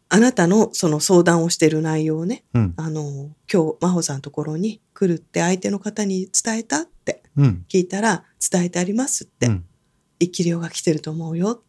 [0.07, 2.73] あなたのその相談をしてる内容をね、うん。
[2.77, 7.23] あの、今日、真帆さんのところに来るって相手の方に伝えたって。
[7.37, 7.65] うん。
[7.69, 9.47] 聞いたら、伝えてありますって。
[10.19, 11.61] 生き量が来てると思うよ。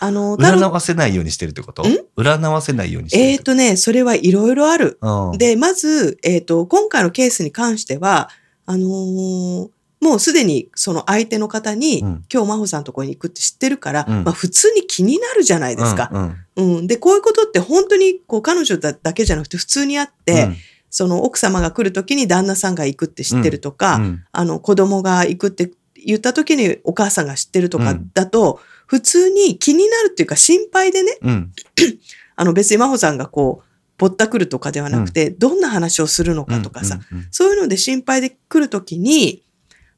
[0.00, 1.82] あの、占わせないようにしてるってこと
[2.16, 4.98] 占わせないようにしてるえっ、とね、それはいろいろある。
[5.36, 8.30] で、まず、えっ、と、今回のケースに関しては、
[8.66, 9.68] あのー
[10.00, 16.10] もうすでにその相手の方に、うん今日真帆さんのところに行くって知ってるから、うんまあ普通に気になるじゃないですか。
[16.12, 16.86] うんうん。
[16.86, 20.50] で、こういうことって本当にこう彼女だだけじゃなくて普通にあって、
[20.90, 25.70] その奥様が来るときに旦那さんが行くって知ってるとか、うんあの子供が行くって
[26.04, 28.10] 言ったときにお母さんが知ってるとかうん。
[28.14, 31.52] だと、普通に気になるっていうか心配でね、うん。
[32.36, 39.42] あの別に真帆さんがこう、ぼったくるとかではなくて、どんな話をするのかとかさ、うんうんそういうので心配で来るときに、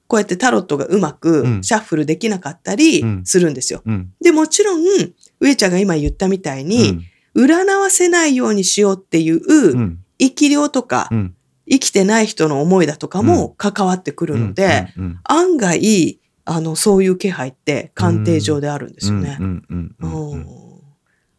[0.06, 1.62] こうやってタロットがうまくうん。
[1.62, 3.24] シャッフルできなかったりうん。
[3.24, 3.82] するんですよ。
[3.84, 4.12] うん。
[4.20, 4.82] で、もちろん、
[5.40, 9.98] 上ちゃんが今言ったみたいに、占わせないようにしようっていう、うん。
[10.18, 11.34] 生き量とか、うん
[11.70, 19.36] 生きてない人の思いだとかも関わってくるので、うんうん案外、あの、そういう気配って鑑定上であるんですよね。
[19.38, 19.42] う。
[19.42, 20.46] んうんうんうんうん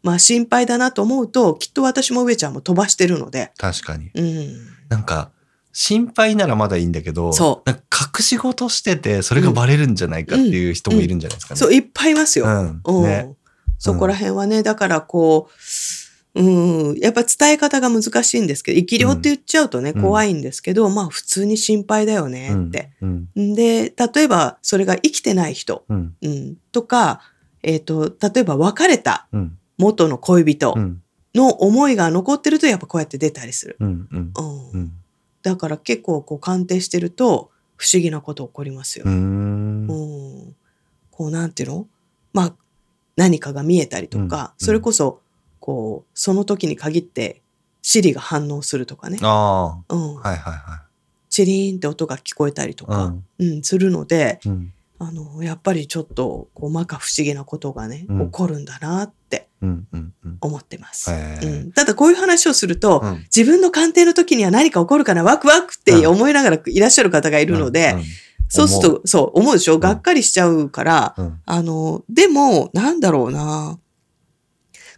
[0.04, 4.10] まあ心配だなと思うと、きっと私も上ちゃんも飛ばしてるので、確かに。
[4.16, 4.68] うん。
[4.90, 5.30] なんか
[5.74, 7.70] 心配ならまだいいんだけどそう。
[7.70, 11.60] 隠し事しててそれがバレるんじゃないかっていう人もいるんじゃないですかね。
[11.60, 12.46] そう、いっぱいいますよ。
[12.46, 12.82] うん。
[12.84, 13.04] うん。
[13.04, 13.36] ね
[13.78, 15.52] そこら辺はね、だからこう、
[16.34, 20.02] うん、やっぱ伝え方が難しいんですけど、生き量って言っちゃうとね、うん。
[20.02, 22.92] 怖いんですけど、まあ普通に心配だよねって。
[23.02, 23.54] うん。
[23.56, 26.16] で、例えばそれが生きてない人、うん。
[26.22, 27.22] うん、とか、
[27.64, 29.58] えっ、と、例えば別れたうん。
[29.78, 31.02] 元の恋人うん。
[31.34, 33.78] の思いが残ってると、やっぱこうやって出たりする。
[33.80, 34.08] うん。
[34.12, 34.32] うん。
[34.38, 34.72] うん。
[34.72, 34.92] うん。
[35.44, 39.06] だから結構こう鑑定してると、不思議なこと起こりますよ。
[39.08, 39.88] うーん。
[39.88, 40.56] うん。
[41.10, 41.88] こうなんていうの？
[42.34, 42.56] まあ
[43.16, 44.66] 何かが見えたりとか、うん。
[44.66, 45.21] それこそ
[45.62, 47.42] こうその時に限って
[47.82, 50.18] シリが反応するとかね、あうん。
[50.18, 50.84] あはいはいは
[51.30, 52.88] チリーンって音が聞こえたりとい。
[52.88, 53.64] か、うん。
[53.64, 54.74] するのでうん。
[55.00, 58.26] あのやっぱりちょっとこう摩訶不思議なことがね、うん。
[58.26, 60.38] 起こるんだなってうんうんうん。
[60.42, 61.12] 思ってます、
[61.74, 63.16] ただこういう話をすると、うん。
[63.36, 68.04] 自分の鑑定の時には何か起こるかなワクワクって思いながらいらっしゃる方がいるので、うん
[68.54, 69.80] そうするとそう思うでしょ？
[69.80, 71.40] がっかりしちゃうから、うん。
[71.46, 73.80] あの、でも、なんだろうな。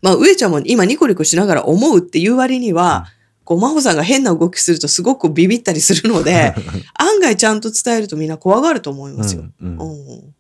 [0.04, 3.08] まあ、上ちゃんも今ニコニコしながら思うっていう割には、
[3.46, 6.54] こう、真帆さんが変な動きするとすごくビビったりするので、
[6.94, 9.46] 案外ちゃんと伝えるとみんな怖がると思いますよ。
[9.62, 10.36] うんうん。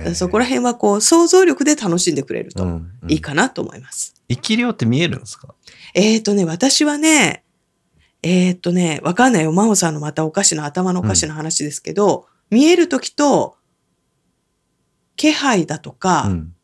[0.00, 3.10] えそこら辺はこう、想像力で楽しんでくれるとうんうん。
[3.10, 4.14] いいかなと思います。
[4.28, 5.54] 生き量って見えるんですか？
[5.94, 7.44] えーとね、私はね、
[8.22, 9.52] えーとね、わかんないよ。
[9.52, 13.56] 真帆さんのまたおかしな頭のおかしな話ですけど、見えるときと、
[15.16, 16.54] 気配だとか、うん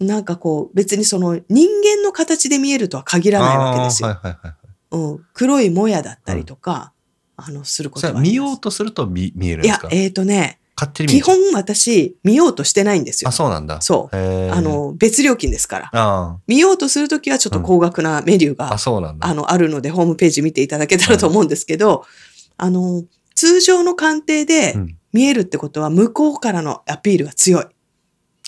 [0.00, 4.08] なんかこう、別にその人間の形で見えるとは限らないわけですよ。
[4.08, 5.12] あーはいはいはいはい。
[5.12, 6.92] うん、黒いもやだったりとか、
[7.36, 10.60] あの、することは見ようとすると見見えるんいですか、やえっ、とね、
[11.06, 13.32] 基本私、見ようとしてないんですよあ、。
[13.32, 13.80] そうなんだ。
[13.80, 14.16] そう。
[14.16, 15.90] あ、の、別料金ですから。
[15.92, 19.26] あ見ようとするときはちょっと高額なメニューあ、が、あ、そうなんだ。
[19.26, 22.04] あの、あるので、ホームページ見ていただけたらと思うんですけど、
[22.58, 27.64] あの、通常の鑑定でうん見えるってことは、向こうからのアピールが強い。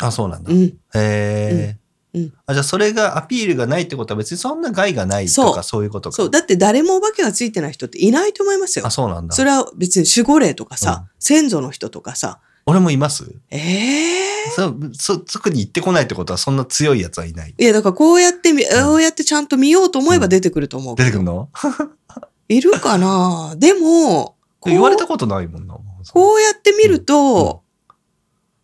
[0.01, 0.51] あ、そうなんだ。
[0.51, 0.79] へうん。
[0.95, 1.79] え、
[2.15, 2.55] うんうんあ。
[2.55, 6.17] じゃあ、それがアピールがないってことは別にそんな害がないとか、そういうことか。
[6.17, 6.31] そう。
[6.31, 8.91] だって誰もお化けがついてない人っていないと思いますよあ、。
[8.91, 9.35] そうなんだ。
[9.35, 17.55] それは別に守護霊とかさ、うん先祖の人とかさ、俺もいますええそうそ特に行ってこないってことはそんな強いやつはいない。
[17.59, 20.97] いや、だからこうやってみ、こうやってちゃんと見ようと思えば出てくると思う。
[20.97, 21.49] 出てくるの？
[22.49, 23.55] いるかな？
[23.59, 25.75] でも、言われたことないもんな。
[26.13, 27.63] こうやって見ると、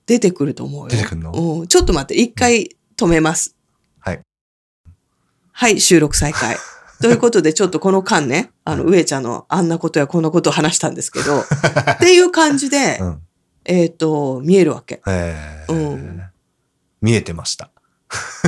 [0.07, 0.89] 出てくると思うよ。
[0.89, 1.33] 出てくるの？
[1.33, 1.67] うん。
[1.67, 3.57] ちょっと待って、一回止めます。
[4.01, 4.21] はい。
[5.53, 6.57] はい、収録再開。
[7.01, 13.23] ということで、ちょっとこの間ね、あの、上ちゃんのあんなことやこんなことを話したんですけど、 っていう感じで、うん。
[13.65, 14.97] えっ、と、見えるわけ。
[14.97, 16.23] へえ、うん
[17.01, 17.71] 見えてました。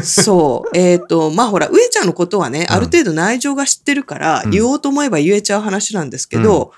[0.02, 0.70] そう。
[0.78, 6.72] えっ、と、まあほら、上ちゃんのことはね、うんある程度内情が知ってるから、うん言おうと思えば言えちゃう話なんですけど、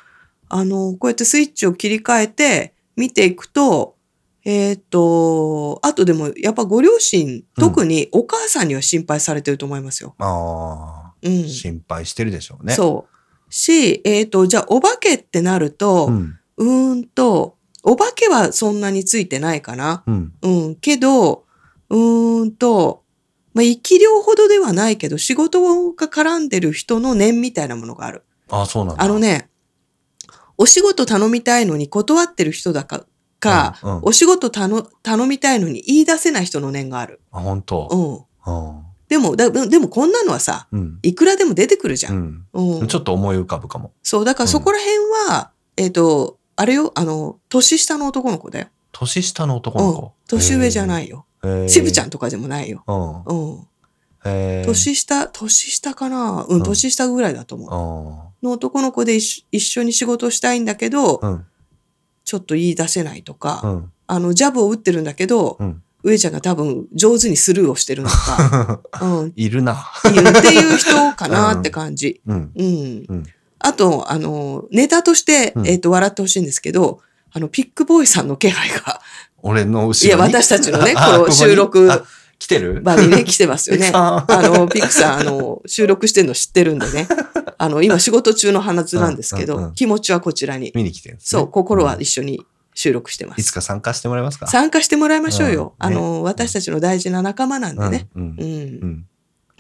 [0.48, 3.96] あの、こうやってスイッチを切り替えて見ていくと、
[4.50, 10.14] えっ、と、あとでも、やっぱご両親、特にお母さんには心配されてると思いますよ。
[10.18, 11.44] あうん。
[11.44, 12.72] あ、心配してるでしょうね。
[12.72, 13.52] そう。
[13.52, 16.10] し、えっ、と、じゃあ、お化けってなると、
[16.56, 16.94] うん。
[17.00, 20.02] んと、お化けはそんなについてないかな。
[20.06, 20.32] うん。
[20.40, 20.76] うん。
[20.76, 21.44] けど、
[21.90, 23.04] うーんと、
[23.52, 28.24] まあ、生き量ほどではないけど、仕事が絡んでる人の念みたいなものがある。
[28.48, 29.02] ああ、そうなんだ。
[29.02, 29.50] あのね、
[30.56, 33.04] お仕事頼みたいのに断ってる人だか、
[33.40, 37.20] か、うんうんお仕事頼頼みたいのに言い出せない人の念がある。
[37.32, 38.26] あ、本当。
[38.46, 38.54] うん。
[38.54, 38.82] うん。
[39.08, 40.98] でも、だでもこんなのはさ、うん。
[41.02, 42.10] いくらでも出てくるじゃ。
[42.10, 42.46] うんん。
[42.52, 42.88] うん。
[42.88, 43.92] ちょっと思い浮かぶかも。
[44.02, 44.96] そう、だからそこら辺
[45.28, 48.66] は、えっ、と、あれよ、あの、年下の男の子だよ。
[48.92, 50.12] 年下の男の子？
[50.28, 51.24] 年上じゃないいよ。
[51.68, 52.82] 渋ちゃんとかでもないよ。
[52.86, 53.34] う
[54.28, 54.64] ん。
[54.64, 56.44] 年下、年下かな？
[56.48, 57.68] うん、うん年下ぐらいだと思う。
[57.70, 61.46] あの男の子で一緒一緒に仕事したいんだけど、ーうん。
[62.28, 63.92] ちょっと言い出せないとか、うん。
[64.06, 65.82] あの、ジャブを打ってるんだけど、うん。
[66.04, 69.74] 上ちゃんが多分上手にスルーをしてるのか、 うん、いるな。
[69.74, 72.20] っていう人かな って感じ。
[72.26, 72.52] うん。
[72.54, 73.06] うん。
[73.08, 73.24] うん
[73.60, 77.00] あと、あの、ネタとして、うんえっ、と、笑ってほしいんですけど、
[77.32, 79.00] あの、ピックボーイさんの気配が、
[79.42, 80.28] 俺の後ろに？
[80.30, 82.04] いや、私たちのね、 あこの収録あ
[82.38, 82.80] 来てる？
[82.82, 83.90] 場にね、来てますよね。
[83.94, 87.08] ああの、ピックさん、あの、収録してるの知ってるんでね。
[87.58, 90.72] あの、今仕事中の花ずなんですけど、うんうんうん気持ちはこちらに。
[90.74, 93.40] 見に来てるんですねそう、心はうん一緒に収録してます。
[93.40, 94.46] いつか参加してもらえますか？
[94.46, 95.74] 参加してもらいましょうよ。
[95.80, 98.08] うんねあの、私たちの大事な仲間なんでね。
[98.14, 99.04] うん。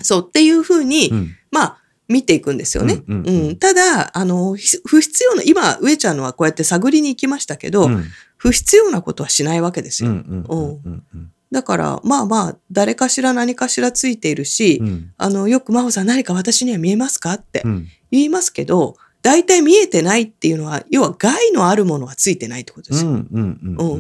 [0.00, 1.34] そう、っていうふうに、うん。
[1.50, 3.02] まあ、見ていくんですよね。
[3.08, 8.04] うんううんんうんただ、あの、ひ不必要な、今、上ちゃんのはこうやって探りに行きましたけど、うん。
[8.36, 10.16] 不必要なことはしないわけですうん。
[10.16, 10.22] よ。
[10.28, 10.80] うん。
[10.84, 11.02] うん。
[11.14, 11.32] うん。
[11.50, 15.12] だから、まあまあ、誰かしら何かしらついているし、うん。
[15.16, 17.88] あの、よく真帆さん何か私には見えますかってうん。
[18.10, 23.10] 言いますけど、大体見えてないっていうのは、要は害のあるものはついてないってことですよ。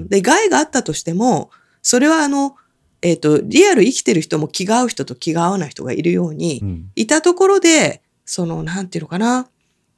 [0.08, 1.50] で、害があったとしても、
[1.82, 2.56] それはあの、
[3.00, 6.90] えっ、と、リアル生きてる人も気が合う人と気が合わない人がいるように、うん。
[6.96, 9.48] いたところで、その、なんていうのかな、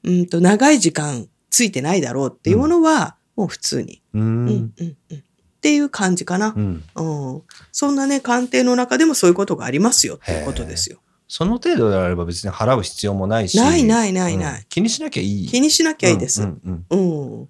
[0.04, 4.02] うんと、長い時間ついてないだろうっていうものは、もう普通に。
[4.14, 4.72] ううん、うん、ん。
[4.78, 5.24] うん。
[5.60, 6.54] っていう感じかな。
[6.56, 6.82] うん。
[6.96, 7.42] うん。
[7.70, 11.00] そんなね、鑑定の中でもそういうことがありますよっていうことですよ。
[11.28, 13.58] その程度であれば別に払う必要もないし。
[13.58, 15.48] ないないないないうん気にしなきゃいい。
[15.48, 16.42] 気にしなきゃいいです。
[16.42, 16.84] うん。
[16.90, 17.40] うん。
[17.40, 17.48] うん。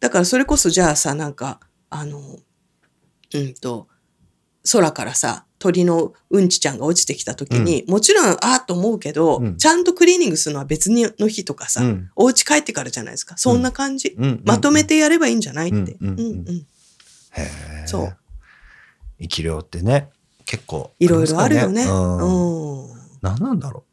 [0.00, 2.18] だからそれこそじゃあさ、なんか、あの、
[3.32, 3.86] うんと、
[4.72, 12.10] 空からさ、鳥のうんちちゃんが落ちてきた時に、もちろん、ああと思うけど、うんちゃんとクリーニングするのは別の日とかさ、うん。
[12.16, 13.36] お家帰ってからじゃないですか。
[13.36, 14.16] そんな感じ。
[14.18, 14.42] うん。
[14.44, 15.96] まとめてやればいいんじゃないって。
[16.00, 16.66] うんうん。
[17.86, 18.16] そう。
[19.20, 20.10] 生き量ってね、
[20.44, 20.92] 結構。
[20.98, 21.84] いろいろあるよね。
[21.84, 22.88] うん。
[22.88, 22.96] うん。
[23.22, 23.84] 何なんだろ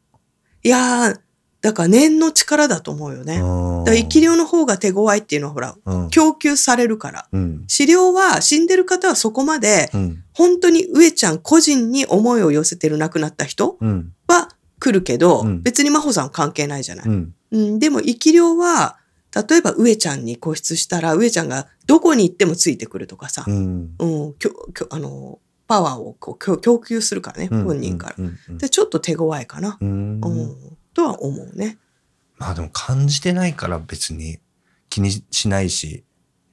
[0.63, 1.19] いやー、
[1.61, 3.37] だから念の力だと思うよね。
[3.37, 6.09] だから生き量の方が手強いっていうのはほら、うん。
[6.09, 7.27] 供給されるから。
[7.31, 7.67] うん。
[7.67, 10.23] 治療は死んでる方はそこまで、うん。
[10.33, 14.13] 本当に上ちゃん個人に思いを寄せてる亡くなった人うん。
[14.27, 17.05] は来るけど、うん別に真帆さんは関係ないじゃない。
[17.07, 17.33] うん。
[17.51, 18.97] うん、でも生き量は、
[19.35, 23.95] 例えば上ちゃんに固執したら、上ちゃんがどこに行ってもついてくるとかさ、うん。
[23.99, 28.57] うん、きょきょあの、パワーをこう供供給するからね、うん本人から。
[28.57, 31.77] で、ちょっと手強いかな、うんうん、とは思うね。
[32.37, 34.39] まあでも感じてないから別に
[34.89, 36.03] 気にしないし、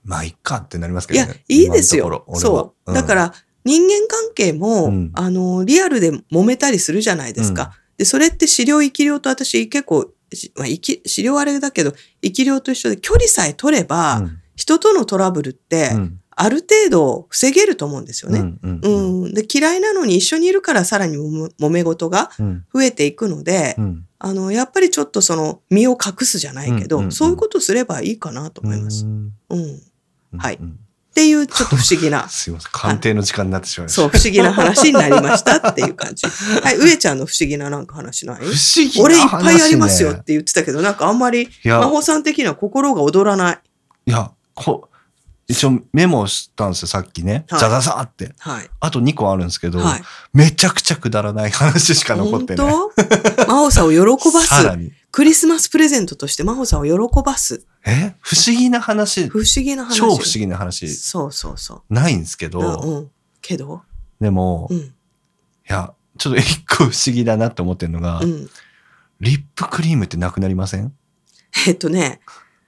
[0.05, 2.25] まあいっかってなりますけいやどね。、いいですよ。
[2.35, 2.95] そう。
[2.95, 7.73] だか、ら、人間関係も、うんあの、リアルで揉めたりするじゃないですか。
[7.99, 10.09] で、それって資料生き量と私結構、し
[10.57, 14.39] まあ、生き、資料あれだけど、生き量と一緒で距離さえ取れば、うん。
[14.57, 16.21] 人とのトラブルって、うん。
[16.43, 18.41] ある程度防げると思うんですよね。
[18.41, 22.65] うんうんうん、で、嫌いなのに一緒にいるからさらにも揉め事がうん。
[22.73, 24.07] 増えていくので、うん。
[24.19, 27.13] あの、やっぱりちょっとその身を隠すじゃないけど、うんうんうん。
[27.13, 29.05] そういうことすればいいかなと思います。
[29.05, 29.33] うん。
[29.51, 30.39] うん。
[30.39, 30.59] はい。
[30.61, 30.79] うん
[31.11, 32.71] っていうちょっと不思議な すいません。
[32.73, 34.03] 鑑定の時間になってしまいました。
[34.03, 36.25] そう、不思議な話になりましたっていう感じ。
[36.63, 38.37] はい、上ちゃんの不思議ななんか話ない？
[38.37, 38.53] 不思
[38.87, 39.03] 議な話、ね。
[39.03, 43.59] 俺いっぱいありますよって言ってたけど、なんかあんまり、いや真帆さん的には心が躍らない。
[44.07, 44.89] いや、こ
[45.49, 47.45] 一応メモしたんですよ、さっきね。
[47.51, 48.33] はいザザザって。
[48.39, 48.71] はい。
[48.79, 50.03] あと2個あるんですけど、はい。
[50.33, 52.73] めちゃくちゃくだらない話しか残ってない。
[52.73, 52.91] 本
[53.37, 53.47] 当？
[53.47, 54.47] 真帆さんを喜ばす。
[54.47, 54.93] さらに。
[55.13, 57.67] クリスマスプレゼントとして真帆さんを喜ばす。
[57.85, 58.15] え？
[58.21, 59.97] 不思議な話、不思議な話。
[59.97, 62.51] 超不思議な話そうそうそないんですけう。
[62.51, 63.11] ど、うんうん。
[63.41, 63.83] けど？
[64.21, 64.95] でも、いうん。
[65.67, 68.49] や、ちょっと一個不思議だなって思ってるのが、うん。
[69.21, 70.93] リップクリームってなくなりません？
[71.67, 72.21] えっとね、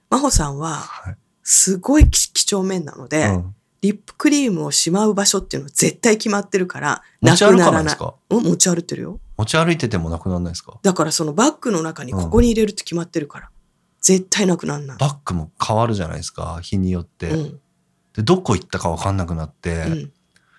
[0.09, 1.17] 真帆さんは、はい。
[1.43, 9.19] すごい几几帳面なので、うんリップクリームをしまう場所っていうのは絶対決まってるから、持ち歩なくなないからないですかうん、持ち歩いてるよ。
[9.43, 10.79] 持ち歩いててもなくならないですか？
[10.81, 13.49] だからそのバッグの中にここに入れるって決まってるから。
[14.01, 14.97] 絶対なくなんない。
[14.97, 17.29] バッグも変わるじゃないですか、日によって。
[17.29, 17.59] うん。
[18.13, 20.11] で、どこ行ったかわかんなくなって、うん。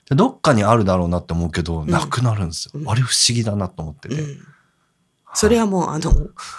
[0.09, 2.73] でどっかにあるだろうなって思うけど、んなくなるんですよ。
[2.75, 4.15] うんあれ不思議だなと思ってて。
[4.15, 4.39] うん。
[5.35, 6.11] それはもう、あの、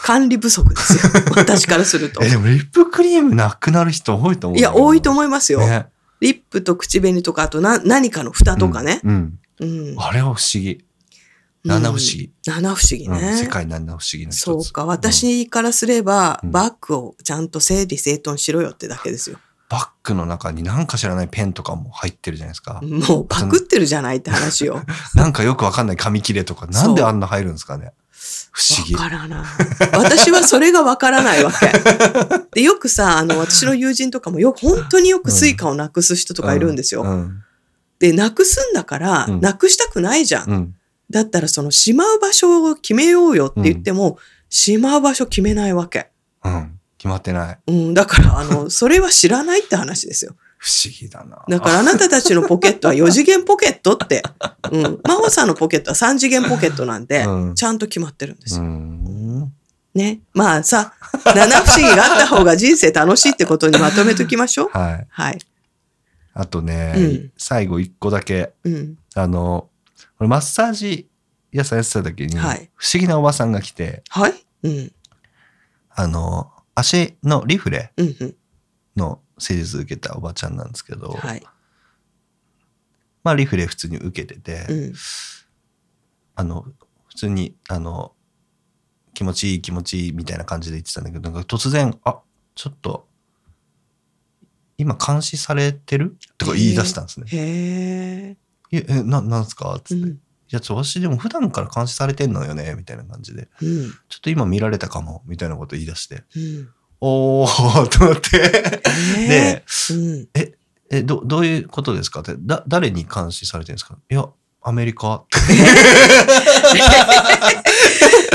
[0.04, 1.12] 管理不足ですよ。
[1.38, 2.30] 私からするとえ、。
[2.30, 4.60] でもリップクリームなくなる人多いと思う。
[4.60, 5.62] いや、多いと思思いますよ。
[5.62, 5.88] ね。
[6.20, 9.00] リップと口紅とか、あとな何かの蓋とかね。
[9.04, 9.40] うん。
[9.60, 9.96] うん。
[9.98, 10.85] あれは不思議。
[11.66, 12.32] 七不思議。
[12.46, 13.38] 七不思議うんね。
[13.38, 14.40] 世界七不思議の一つ。
[14.42, 14.86] そうか。
[14.86, 19.40] 私からすれば、うんバッグをちゃんと整理整頓しろよってだけですよ。
[19.68, 22.82] バッグの中に何か知らないペンとかも入ってるじゃないですか。
[22.82, 24.84] もうパクってるじゃないって話よ。
[25.16, 27.94] なんかよくわかんない紙切れとか、なんであんな入るんですかね。
[28.52, 28.96] 不思議。
[28.96, 29.40] わからない。
[29.94, 31.72] 私はそれがわからないわけ。
[32.54, 37.04] で、よくさ、あの、私の友人とかもよく、本当によく Suicaをなくす人とかいるんですよ。
[37.04, 37.44] うん。
[38.00, 40.76] で、なくすんだから、うんなくしたくないじゃん。
[41.10, 41.14] うん。
[41.14, 44.18] だったら、その、しまう場所を決めようよって言っても、
[44.50, 46.10] しまう場所決めないわけ。
[46.44, 46.80] うん。
[46.98, 47.58] 決まってない。
[47.68, 50.36] うん、だから、あの、 それは知らないって話ですよ。
[50.58, 51.44] 不思議だな。
[51.48, 54.24] だからあなたたちのポケットは4次元ポケットって。
[54.72, 54.82] うん。
[55.04, 58.64] 真帆さんのポケットは3次元ポケットなんで、うんちゃんと決まってるんですうよ。
[58.64, 59.54] ん。
[59.94, 60.22] ね。
[60.34, 60.94] まあさ、
[61.24, 64.70] 七不思議があった方が人生楽しいってことにまとめときましょう。
[64.70, 65.08] はい。
[65.10, 65.40] はい。
[66.34, 68.98] あとね、うん最後一個だけ、うん。
[69.14, 69.75] あの、俺
[70.28, 71.10] マッサージ
[71.52, 74.34] 屋さんやってた時に、はい不思議なおばさんが来て、はい？
[74.64, 74.92] うん。
[75.90, 78.16] あの、足のリフレうん。
[78.20, 78.36] うん。
[78.96, 81.44] の施術受けたおばちゃんなんですけど、はい。
[83.24, 84.94] まあリフレ普通に受けてて、うん。
[86.36, 86.66] あの、
[87.08, 88.14] 普通に、あの、
[89.14, 92.20] 気持ちいい気持ちいいみたいな感じで言ってたんだけど、なんか突然、あ、
[92.56, 93.08] ちょっと、
[94.78, 96.18] 今監視されてる？
[96.38, 97.28] とか言い出したんですね。
[97.30, 98.38] へえ。
[98.78, 99.80] え、えな、なんすか？
[99.84, 100.04] つって。
[100.04, 100.20] いうん。
[100.50, 102.76] や、ちょ、私でも普段から監視されてんのよね？
[102.78, 103.48] みたいな感じで。
[103.62, 103.92] うん。
[104.10, 105.24] ちょっと今見られたかも？
[105.26, 106.24] みたいなこと言い出して。
[106.36, 106.70] うん。
[107.02, 108.38] おーと思って。
[109.18, 110.28] へで、うん。
[110.92, 112.20] え、ど、どういうことですか？
[112.20, 113.98] って、だ、誰に監視されてるんですか？
[114.10, 114.28] いや、
[114.62, 115.24] アメリカ。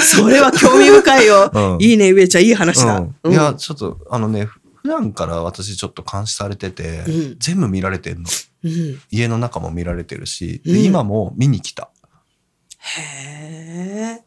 [0.03, 1.51] それは興味深いよ。
[1.53, 2.99] うんいいね、上ちゃん、いい話だ。
[3.23, 4.49] うんいや、ちょっと、あのね、
[4.83, 8.29] 普段から私ちょっと監視されてて、うん全部見られてんの。
[8.65, 9.01] うん。
[9.11, 11.91] 家の中も見られてるし、でうん今も見に来たっ
[12.81, 14.25] へえ。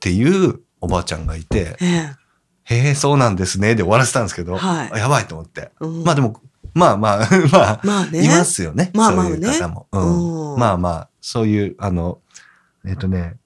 [0.00, 2.74] ていうおばあちゃんがいて、ええ。
[2.74, 5.72] へえ、そうなんですね、で終わらせたんですけど、はいあやばいと思って。
[5.80, 6.40] うんまあでも、
[6.72, 8.24] まあまあ、 まあ、まあね。
[8.24, 8.90] いますよね。
[8.94, 9.88] まあまあそういう方も。
[9.92, 12.20] うんうんまあまあ、そういう、あの、
[12.84, 13.36] えっ、とね、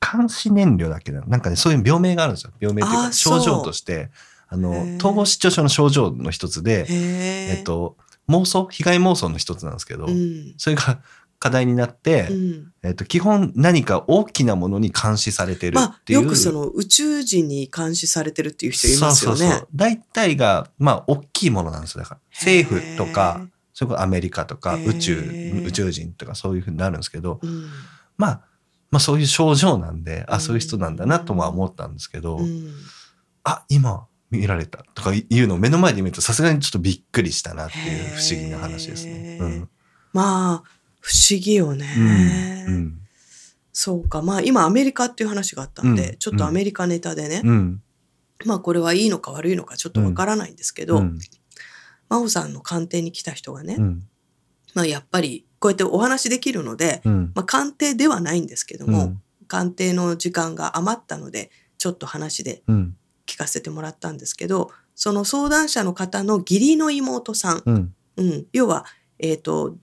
[0.00, 1.20] 監視燃料だっけな。
[1.22, 2.52] なんかね、そういう病名があるんですよ。
[2.58, 4.10] 病名っていうか、症状として、
[4.48, 7.56] あの統合失調症の症状の一つで、へえ。
[7.58, 7.96] えっと、
[8.28, 10.54] 妄想、被害妄想の一つなんですけど、うん。
[10.56, 11.00] それが
[11.40, 12.72] 課題になって、うん。
[12.82, 16.22] えっと、基本何か大きなものに監視されてるまあ、っていう。
[16.22, 19.38] よくその宇宙人に監視されてるっていう人いますよね。
[19.38, 19.68] そうそうそう。
[19.74, 22.02] 大体が、まあ、大きいものなんですよ。
[22.02, 25.18] だから、政府とか、それこそアメリカとか、宇宙、
[25.66, 27.40] 宇宙人とかそういうふうになるんですけど。
[27.42, 27.68] うん。
[28.16, 28.40] まあ、
[28.90, 32.72] まあそういう症状なんで、あ、うんそういう人なんだなとは思ったんですけど、うん。
[33.42, 39.12] あ、今見られたとかいうのを目の前で見るとさすがにちょっとびっくりしたなっていう不思議な話ですね。
[39.12, 39.66] へー
[40.12, 40.62] まあ、
[41.00, 41.86] 不思議よね。
[42.66, 42.74] うん。
[42.74, 42.98] うん。
[43.72, 44.22] そうか。
[44.22, 47.82] まあ、今アメリカっていう話があったんで、うんちょっとアメリカネタでね、うん。
[48.44, 51.18] まあこれはいいのか悪いのかちょっとわからないんですけど、うん。
[52.08, 54.02] 真帆さんの鑑定に来た人がね、うん。
[54.74, 57.32] まあやっぱりこうやってお話できるので、うん。
[57.34, 62.96] まあ鑑定ではないんですけども、うん鑑定の時間が余ったので、ちょっと話でうん。
[63.26, 67.94] 聞かせてもらったんですけど、その相談者の方の義理の妹さん、うん。
[68.16, 68.84] うん、要は、
[69.18, 69.76] えっ、と、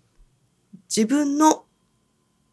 [0.96, 1.66] 自分の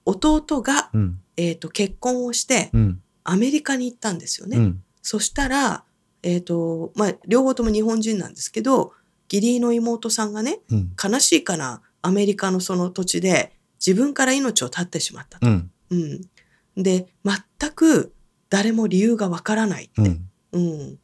[0.05, 1.21] 弟が、うん。
[1.37, 3.03] えっ、と、結婚をして、うん。
[3.25, 4.57] アメリカに行ったんですよね。
[4.57, 4.83] うん。
[5.03, 5.85] そしたら、
[6.23, 8.93] えっ、と、まあ、両方とも日本人なんですけど、
[9.31, 10.93] 義理の妹さんがね、うん。
[11.03, 13.53] 悲しいかな、アメリカのその土地で
[13.85, 15.47] 自分から命を絶ってしまったと。
[15.47, 15.71] うん。
[15.91, 16.83] うん。
[16.83, 18.15] で、全く
[18.51, 20.19] 誰も理由がわからないって。
[20.53, 20.63] うん。
[20.63, 20.99] うん。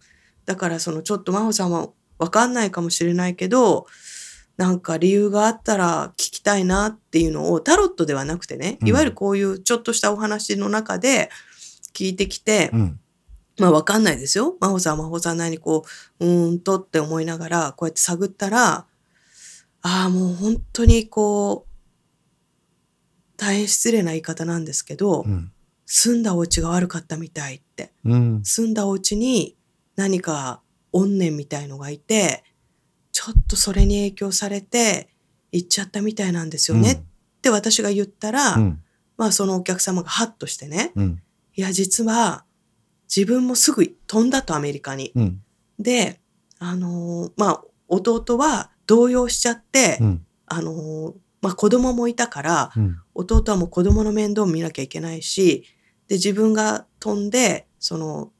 [0.46, 3.86] だからそのちょっと真帆さんはわかんないかもしれないけど、
[4.56, 11.30] なんか理由があったら聞きたいなっていうのをタロットではなくてね、うんいわゆるこういうちょっとしたお話の中で
[11.92, 13.00] 聞いてきて、うん。
[13.58, 14.56] まあわかんないですよ。
[14.60, 15.84] 真帆さんは真帆さんなりにこ
[16.18, 18.86] う、うーんとって思いながらこうやって探ったら、
[19.82, 21.74] ああ、もう本当にこう、
[23.36, 25.52] 大変失礼な言い方なんですけど、うん。
[25.86, 27.92] 住んだお家が悪かったみたいって。
[28.04, 28.40] うん。
[28.44, 29.56] 住んだお家に
[29.96, 30.60] 何か
[30.92, 32.44] 怨念みたいのがいて、
[33.12, 35.08] ちょっとそれに影響されて
[35.52, 36.98] 行っちゃったみたいなんですよねっ
[37.42, 38.82] て私が言ったら、うん。
[39.16, 41.22] まあそのお客様がハッとしてね、うん。
[41.54, 42.44] いや実は
[43.14, 45.12] 自分もすぐ飛んだとアメリカに。
[45.14, 45.42] うん。
[45.78, 46.20] で、
[46.58, 50.26] あのーまあ弟は動揺しちゃって、うん。
[50.46, 52.96] あのーまあ子供もいたから、うん。
[53.14, 55.64] 弟はもう子供の面倒を見なきゃいけないし、
[56.08, 58.32] で、自分が飛んで、その、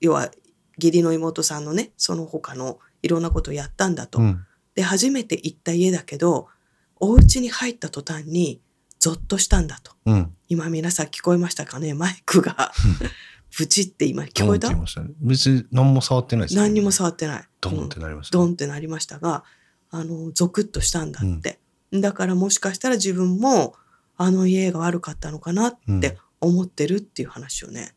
[0.00, 0.30] 要は、
[0.76, 4.18] 義理の妹さんのね、その他のいろんなことをやったんだと。
[4.18, 4.44] うん。
[4.74, 6.48] で、初めて行った家だけど、
[6.96, 8.60] お家に入った途端に、
[8.98, 9.92] ゾッとしたんだと。
[10.06, 10.32] うん。
[10.48, 11.94] 今皆さん聞こえましたかね？
[11.94, 12.72] マイクが、
[13.56, 14.70] ブチって今聞こえた？
[14.70, 14.82] ね
[15.20, 17.48] 別に何も触ってないですよね何にも触ってない。
[17.60, 18.44] ドンうんってなりましたね。
[18.44, 19.44] ドンってなりましたが、
[19.90, 21.60] あの、ゾクッとしたんだって。
[21.92, 23.74] だからもしかしたら自分も、
[24.16, 27.94] あの家が悪かったのかなって思ってるっていう話をね。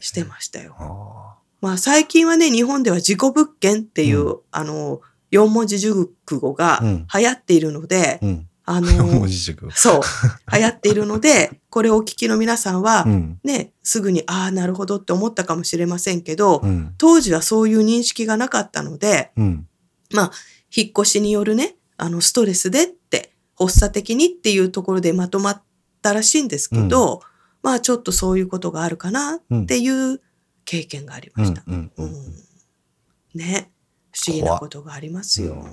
[0.00, 0.74] してましたよ。
[0.78, 5.00] ああまあ最近はね、日本では自己物件っていう、うあの、
[5.30, 8.48] 四文字熟語がうん流行っているので、うん。
[8.64, 8.96] あ 文
[9.68, 9.72] の。
[9.74, 10.00] そう、
[10.52, 13.40] 流行っているので、 これをお聞きの皆さんは、うん。
[13.42, 16.94] ね、すぐに、ああ、なるほどって思ったかもしれませんけど、うん。
[16.98, 19.66] 当時はそういう認識がなかったので、うん。
[20.74, 25.62] 引っ越しによるね、あの、ストレスでって、発作的にっていうところでまとまっ
[26.02, 27.22] たらしいんですけど、
[27.62, 30.20] まあちょっとそういうことがあるかなっていう
[30.64, 31.62] 経験がありました。
[33.34, 33.70] ね。
[34.12, 35.64] 不思議なことがありますよ。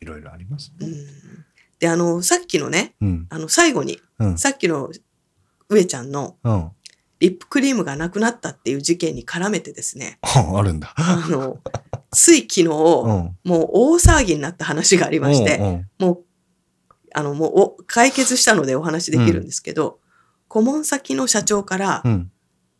[0.00, 0.86] いろいろありますね。
[0.86, 1.44] うん
[1.78, 3.26] で、あの、さっきのね、うん。
[3.30, 4.38] あの、最後に、うん。
[4.38, 4.90] さっきの
[5.68, 6.70] 上ちゃんのうん。
[7.20, 10.94] リップクリームがなくなったっていう事件に絡めてですね、 あるんだ。
[10.96, 11.58] あの、
[12.12, 12.68] つい昨日、うん。
[12.68, 16.24] もう大騒ぎになった話がありまして、うんもう、
[17.14, 19.98] あの、もうお解決したのでお話できるんですけど、
[20.48, 22.30] 顧問先の社長からう、ん。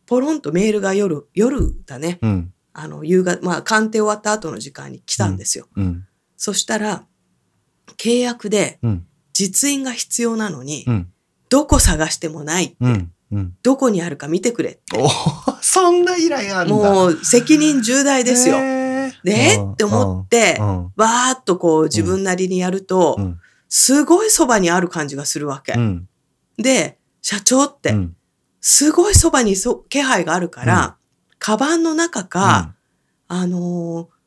[0.05, 2.53] ポロンとメールが夜、夜だね、うん。
[2.73, 5.67] あの、夕方、まあ、鑑定終わった後の時間に来たんですよ。
[5.75, 6.07] うん。
[6.35, 7.05] そしたら、
[7.97, 9.05] 契約でうん。
[9.33, 11.11] 実印が必要なのに、うん。
[11.49, 13.11] どこ探してもないって、うん。
[13.31, 13.55] うん。
[13.61, 14.97] どこにあるか見てくれって。
[14.97, 15.07] お
[15.61, 16.91] そんな依頼あるんだ。
[16.91, 18.57] もう、責任重大ですよ。
[18.57, 20.83] へーで、うんって思って、うん。
[20.95, 23.39] わーっとこう自分なりにやると、うん。
[23.67, 25.73] すごいそばにある感じがするわけ。
[25.73, 26.09] うん。
[26.57, 28.15] で、社長って、うん。
[28.61, 30.97] すごいそばにそ気配があるから、
[31.37, 32.75] カバンの中か、
[33.27, 34.19] あのー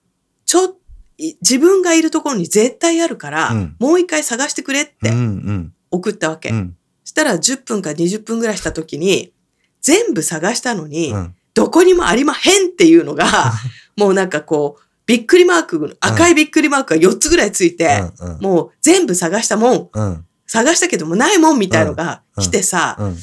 [0.44, 0.76] ちょ
[1.18, 4.88] 自分がいるところに絶対あるから、うんもう一回探してくれっうん。
[4.88, 5.74] うてん。
[5.90, 6.50] 送ったわけ。
[6.50, 6.76] うん。
[7.04, 9.32] したら10分か20分ぐらいした時に、
[9.80, 11.34] 全部探したのに、うん。
[11.54, 13.52] どこにもありまへんっていうのが、
[13.96, 18.38] もうなんかこう、びっくりマーク、赤いびっくりマークが4つぐらいついて、うん。
[18.40, 20.26] もう全部探したもん、うん。
[20.52, 23.16] 探したけどもないもんみたいのが来てさ、うん。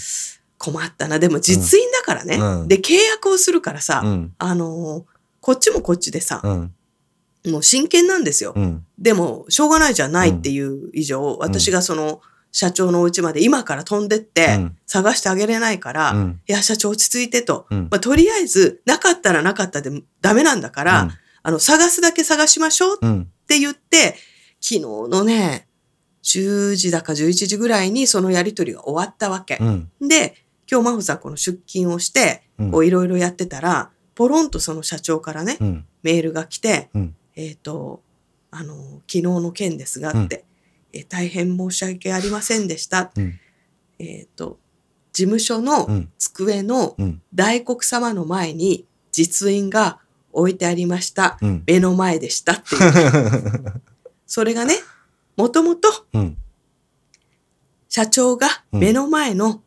[0.58, 1.20] 困ったな。
[1.20, 2.38] でも実印だからね。
[2.38, 4.34] うんで、契約をするからさ、うん。
[4.40, 6.74] あのーこっちもこっちでさ、うん。
[7.52, 8.54] もう真剣なんですよ。
[8.56, 8.84] うん。
[8.98, 12.20] でも、しょうがないじゃないっていう以上、私がその
[12.52, 16.42] 社長のお家まで今から飛んでって、うん探してあげれないから、うん。
[16.48, 17.68] いや、社長落ち着いてと。
[17.70, 21.10] うんまあ、とりあえず、なかったらなかったでダメなんだから、
[21.44, 23.28] あの、探すだけ探しましょうっうん。
[23.48, 24.16] て言って、
[24.60, 25.69] 昨日のね、
[26.30, 29.58] 10時だか11時ぐらいにそのやりとりが終わったわけ。
[29.60, 29.92] うん。
[30.00, 30.36] で、
[30.72, 35.86] 今日真帆さんこの出勤をして、うんこういろいろやってたら、ポロンとその社長からね、うん。
[36.04, 38.04] メールが来て、うんえっ、と、
[38.52, 38.76] あの、
[39.08, 40.46] 昨日の件ですがって、
[40.94, 43.12] えー大変申し訳ありませんでした。
[43.16, 43.40] うん
[43.98, 44.60] えっ、と、
[45.14, 46.10] 事務所のうん。
[46.18, 47.22] 机のうん。
[47.34, 50.00] 大黒様の前に実印が
[50.32, 51.38] 置いてありました。
[51.42, 51.64] うん。
[51.66, 53.82] 目の前でしたっていう。
[54.28, 54.76] それがね、
[55.40, 56.38] もともとうん。
[57.88, 59.62] 社長が目の前の、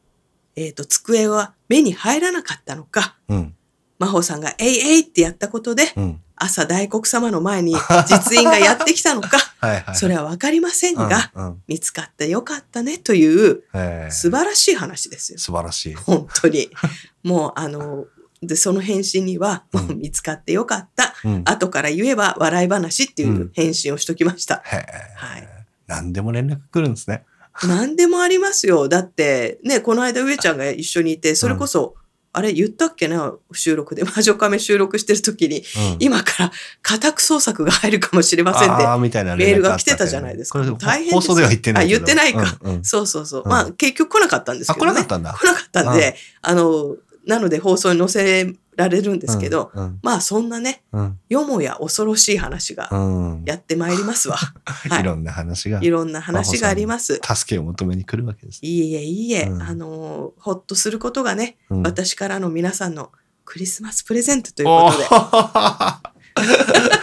[0.55, 3.55] えっ、と、机は目に入らなかったのか、うん。
[3.99, 6.21] 真帆さんがえいえいってやったことで、うん。
[6.37, 7.75] 朝大黒様の前に
[8.07, 9.97] 実印がやってきたのか、はいはい。
[9.97, 13.63] それはわかりませんが、うん、うん見つかってよかったねという
[14.11, 15.39] 素晴らしい話ですよ。
[15.39, 15.95] 素晴らしい。
[15.95, 16.69] 本当に。
[17.25, 18.05] もうあの、
[18.43, 21.15] で、その返信には、う見つかってよかった。
[21.25, 21.43] うん。
[21.47, 24.63] 後から言えば笑い話っていう返信をしときました。
[24.67, 25.52] へーはい
[25.87, 27.25] 何でも連絡来るんですね。
[27.65, 28.89] 何でもありますよ。
[28.89, 31.97] だって、ね、この間上ちゃんが一緒にいて、それこそ、
[32.35, 33.35] あれ言ったっけな？
[33.53, 34.05] 収録で。
[34.05, 35.65] 魔女カメ収録してる時に、うん、
[35.99, 41.85] 今から家宅捜索が入るかもしれませんで、あーみたいなメールが来てたじゃないですか大変ですよ放送では言ってない。
[41.85, 43.43] あ言ってないかうんうんそうそうそう。
[43.45, 44.93] うんまあ、結局来なかったんですあ、けど、ね。
[44.93, 45.35] 来なかったんだ。
[45.35, 49.99] 来なかったんで、あの、なので放送に載せられるんですけど、うん。
[50.03, 51.19] まあそんなね、うん。
[51.29, 53.43] よもや恐ろしい話がうん。
[53.45, 54.37] やってまいりますわ。
[54.65, 57.21] はいいろんな話がいろんな話があります。
[57.23, 58.61] 助けを求めに来るわけです。
[58.63, 63.11] いいえ、いいえ、うんあの、ほっとすることがね、うん私からの皆さんの
[63.45, 65.05] クリスマスプレゼントということで、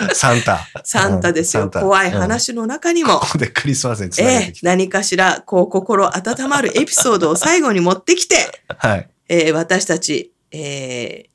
[0.08, 0.16] で。
[0.16, 0.60] サンタ。
[0.84, 1.70] サンタですよ。
[1.70, 4.54] 怖い話の中にもこ、こでクリスマスにつなげええ。
[4.64, 9.10] 何かしら、こう、心温まるエピソードを最後に持ってきて、 はい。
[9.28, 11.30] えー私たち、えー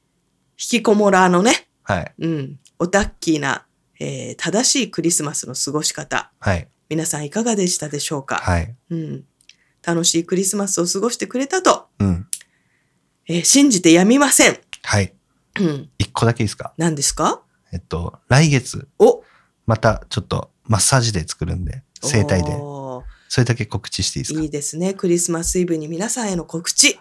[0.57, 2.15] 引きこもらーのね、はい。
[2.19, 3.67] うん、オタッキーな、
[4.01, 6.69] えー正しいクリスマスの過ごし方、はい。
[6.89, 8.75] 皆さんいかがでしたでしょうか、はい。
[8.91, 9.25] うん、
[9.85, 12.27] 楽しいクリスマスを過ごしてくれたと、うん。
[13.27, 14.59] えー信じてやみません。
[14.83, 15.13] はい。
[15.61, 16.73] うん、一個だけいいですか？
[16.77, 17.43] 何ですか？
[17.73, 19.23] えっと、来月、お
[19.67, 22.51] またちょっとマッサージで作るんで、生体で。
[23.35, 24.41] それだけ告知していいですか？
[24.43, 24.95] いいですね。
[24.95, 27.01] クリスマスイブに皆さんへの告知。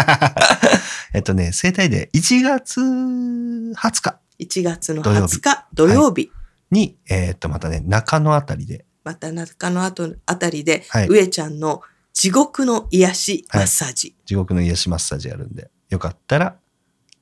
[1.12, 6.32] えっとね、生体で1月20日1月の土曜日20日土曜日。
[6.70, 11.82] に、えっと、またね、中野あたりで、また中の後あたりで、はい上ちゃんの
[12.14, 14.16] 地獄の癒しマッサージ。
[14.24, 16.56] 地獄の癒しマッサージやるんで、よかったら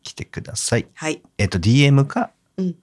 [0.05, 0.87] 来てください。
[0.95, 1.21] はい。
[1.39, 2.77] えっ、と、DM か、うん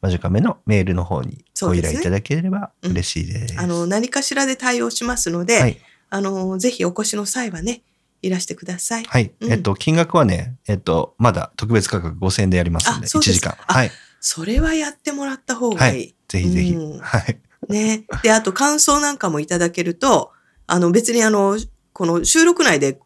[0.00, 3.58] マジカメのメールの方にご依頼いただければ嬉しいです。
[3.58, 5.78] あの、何かしらで対応しますので、はい。
[6.10, 7.82] あの、ぜひお越しの際はね、
[8.22, 9.04] いらしてください。
[9.04, 9.32] はい。
[9.40, 13.56] うんえっと、金額はね、えっと、まだ特別価格5000円でやりますんで、1あそうです時間。
[13.66, 13.90] あはい。
[14.20, 16.14] それはやってもらった方がいい。
[16.28, 16.72] ぜひぜひ。
[16.74, 17.38] うんはい。
[17.68, 18.04] ね。
[18.22, 20.32] で、あと感想なんかもいただけると、
[20.66, 21.58] あの別にあの、
[21.92, 22.98] この収録内で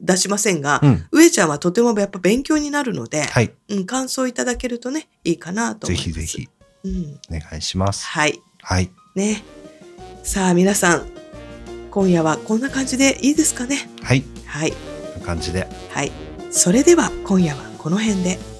[0.00, 1.06] 出しませんが、うん。
[1.12, 3.52] 上ちゃんはとてもやっぱ勉強になるので、はい。
[3.68, 6.20] うん、感想いただけるとね、いいかなとぜ思います。
[6.20, 6.48] ひぜひ、
[6.84, 7.20] うん。
[7.36, 8.06] お願いします。
[8.06, 8.40] はい。
[8.62, 8.90] はい。
[9.14, 9.42] ね。
[10.22, 11.06] さあ皆さん、
[11.90, 13.88] 今夜はこんな感じでいいですかね？
[14.02, 14.24] はい。
[14.46, 14.72] はい。
[14.72, 14.76] こ
[15.18, 15.68] んな感じで。
[15.90, 16.10] はい。
[16.50, 18.53] それでは今夜はこの辺で。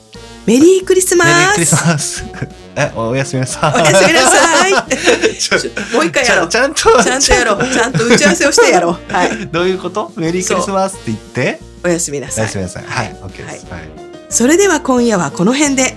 [0.47, 2.25] メリークリスマスメリークリスマス。
[2.77, 3.81] え、おやすみなさい。
[3.83, 4.73] おやすみなさい
[5.95, 6.49] もう一回やろう。
[6.49, 7.69] ちゃんと、ちゃんとやろう。
[7.73, 9.13] ちゃんと打ち合わせをしてやろう。
[9.13, 9.31] はい。
[9.51, 10.13] どういうこと？
[10.17, 12.57] メリークリスマスって言って、おやすみなさいおやす。
[12.59, 12.85] みなさい。
[12.87, 13.17] はい。
[13.23, 13.67] OK です。
[13.71, 13.83] はい。
[14.29, 15.97] それでは今夜はこの辺で。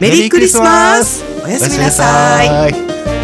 [0.00, 1.22] メリークリスマス。
[1.44, 3.19] おやすみなさい。